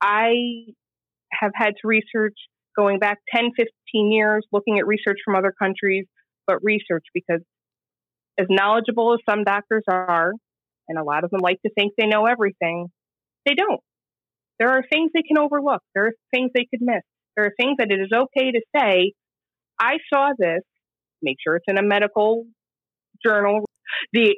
I 0.00 0.72
have 1.32 1.52
had 1.54 1.72
to 1.82 1.86
research 1.86 2.38
going 2.76 2.98
back 2.98 3.18
10, 3.34 3.50
15 3.56 4.12
years, 4.12 4.46
looking 4.52 4.78
at 4.78 4.86
research 4.86 5.18
from 5.24 5.34
other 5.34 5.52
countries, 5.58 6.06
but 6.46 6.58
research 6.62 7.04
because 7.14 7.40
as 8.38 8.46
knowledgeable 8.50 9.14
as 9.14 9.20
some 9.28 9.44
doctors 9.44 9.84
are, 9.88 10.32
and 10.88 10.98
a 10.98 11.04
lot 11.04 11.24
of 11.24 11.30
them 11.30 11.40
like 11.40 11.60
to 11.62 11.72
think 11.76 11.94
they 11.98 12.06
know 12.06 12.26
everything, 12.26 12.88
they 13.44 13.54
don't. 13.54 13.80
There 14.58 14.70
are 14.70 14.82
things 14.90 15.10
they 15.14 15.22
can 15.22 15.38
overlook. 15.38 15.82
There 15.94 16.06
are 16.06 16.12
things 16.32 16.50
they 16.54 16.66
could 16.70 16.80
miss. 16.80 17.02
There 17.36 17.46
are 17.46 17.52
things 17.58 17.76
that 17.78 17.90
it 17.90 18.00
is 18.00 18.10
okay 18.12 18.52
to 18.52 18.60
say, 18.74 19.12
I 19.78 19.98
saw 20.12 20.30
this, 20.38 20.62
make 21.22 21.36
sure 21.44 21.56
it's 21.56 21.64
in 21.68 21.78
a 21.78 21.82
medical 21.82 22.44
journal. 23.24 23.64
The 24.12 24.36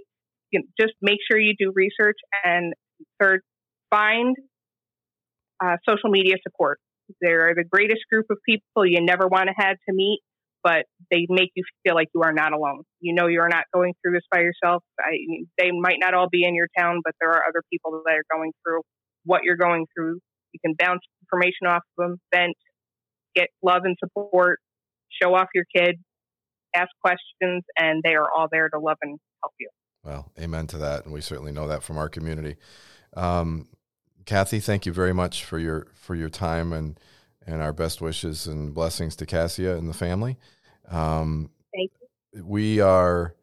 you 0.50 0.60
know, 0.60 0.66
just 0.80 0.94
make 1.02 1.18
sure 1.30 1.38
you 1.38 1.54
do 1.58 1.72
research 1.74 2.16
and 2.44 2.72
third, 3.20 3.42
find 3.90 4.36
uh, 5.62 5.76
social 5.86 6.10
media 6.10 6.36
support. 6.42 6.78
They're 7.20 7.54
the 7.54 7.64
greatest 7.64 8.02
group 8.10 8.26
of 8.30 8.38
people 8.46 8.86
you 8.86 9.04
never 9.04 9.26
want 9.26 9.48
to 9.48 9.54
have 9.56 9.76
to 9.88 9.94
meet, 9.94 10.20
but 10.62 10.84
they 11.10 11.26
make 11.28 11.50
you 11.54 11.64
feel 11.84 11.94
like 11.94 12.08
you 12.14 12.22
are 12.22 12.32
not 12.32 12.52
alone. 12.52 12.82
You 13.00 13.14
know 13.14 13.26
you 13.26 13.40
are 13.40 13.48
not 13.48 13.64
going 13.72 13.94
through 14.02 14.14
this 14.14 14.24
by 14.30 14.40
yourself. 14.40 14.82
I, 14.98 15.16
they 15.58 15.70
might 15.70 15.98
not 15.98 16.14
all 16.14 16.28
be 16.30 16.44
in 16.44 16.54
your 16.54 16.68
town, 16.78 17.00
but 17.04 17.14
there 17.20 17.30
are 17.30 17.42
other 17.48 17.62
people 17.72 18.02
that 18.04 18.12
are 18.12 18.36
going 18.36 18.52
through 18.64 18.82
what 19.24 19.42
you're 19.44 19.56
going 19.56 19.86
through. 19.96 20.18
You 20.52 20.60
can 20.64 20.74
bounce 20.78 21.02
information 21.22 21.66
off 21.66 21.82
of 21.98 22.10
them, 22.10 22.20
vent, 22.34 22.56
get 23.34 23.48
love 23.62 23.82
and 23.84 23.96
support, 24.02 24.58
show 25.20 25.34
off 25.34 25.48
your 25.54 25.64
kid, 25.74 25.96
ask 26.74 26.88
questions, 27.02 27.64
and 27.78 28.02
they 28.02 28.14
are 28.14 28.26
all 28.36 28.48
there 28.50 28.68
to 28.68 28.78
love 28.78 28.96
and 29.02 29.18
help 29.42 29.52
you. 29.60 29.68
Well, 30.04 30.30
amen 30.38 30.66
to 30.68 30.78
that, 30.78 31.04
and 31.04 31.12
we 31.12 31.20
certainly 31.20 31.52
know 31.52 31.68
that 31.68 31.82
from 31.82 31.98
our 31.98 32.08
community. 32.08 32.56
Um, 33.16 33.68
Kathy, 34.28 34.60
thank 34.60 34.84
you 34.84 34.92
very 34.92 35.14
much 35.14 35.42
for 35.42 35.58
your 35.58 35.86
for 35.94 36.14
your 36.14 36.28
time 36.28 36.74
and 36.74 37.00
and 37.46 37.62
our 37.62 37.72
best 37.72 38.02
wishes 38.02 38.46
and 38.46 38.74
blessings 38.74 39.16
to 39.16 39.24
Cassia 39.24 39.74
and 39.74 39.88
the 39.88 39.94
family. 39.94 40.36
Um, 40.90 41.48
thank 41.74 41.92
you. 41.98 42.44
We 42.44 42.78
are 42.78 43.34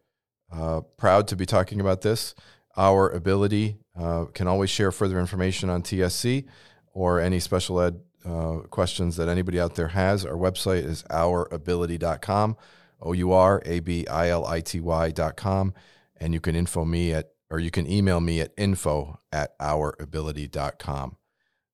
uh, 0.54 0.82
proud 0.96 1.28
to 1.30 1.36
be 1.36 1.48
talking 1.48 1.82
about 1.82 2.02
this. 2.02 2.36
Our 2.78 3.10
ability 3.10 3.78
uh, 4.00 4.26
can 4.26 4.48
always 4.48 4.70
share 4.70 4.92
further 4.92 5.20
information 5.20 5.72
on 5.72 5.82
TSC 5.82 6.46
or 6.94 7.20
any 7.20 7.40
special 7.40 7.82
ed 7.82 8.00
uh, 8.24 8.58
questions 8.70 9.16
that 9.16 9.28
anybody 9.28 9.60
out 9.60 9.74
there 9.74 9.88
has. 9.88 10.24
Our 10.24 10.36
website 10.36 10.86
is 10.86 11.02
ourability.com, 11.10 12.58
O 13.02 13.14
U 13.14 13.32
R 13.32 13.60
A 13.66 13.80
B 13.80 14.06
I 14.06 14.30
L 14.30 14.46
I 14.46 14.62
T 14.62 14.80
Y.com. 14.82 15.74
And 16.18 16.32
you 16.36 16.40
can 16.40 16.56
info 16.56 16.86
me 16.86 17.12
at, 17.12 17.32
or 17.56 17.60
you 17.60 17.72
can 17.72 17.90
email 17.90 18.20
me 18.20 18.42
at 18.42 18.52
info 18.58 19.18
at 19.32 19.58
ourability.com. 19.60 21.16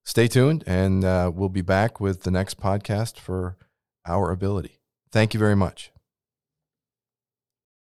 Stay 0.06 0.28
tuned, 0.28 0.64
and 0.68 1.04
uh, 1.04 1.32
we'll 1.34 1.50
be 1.50 1.62
back 1.62 2.00
with 2.00 2.22
the 2.22 2.32
next 2.32 2.60
podcast 2.60 3.18
for 3.18 3.58
Our 4.06 4.32
Ability. 4.32 4.80
Thank 5.12 5.34
you 5.34 5.40
very 5.40 5.56
much. 5.56 5.92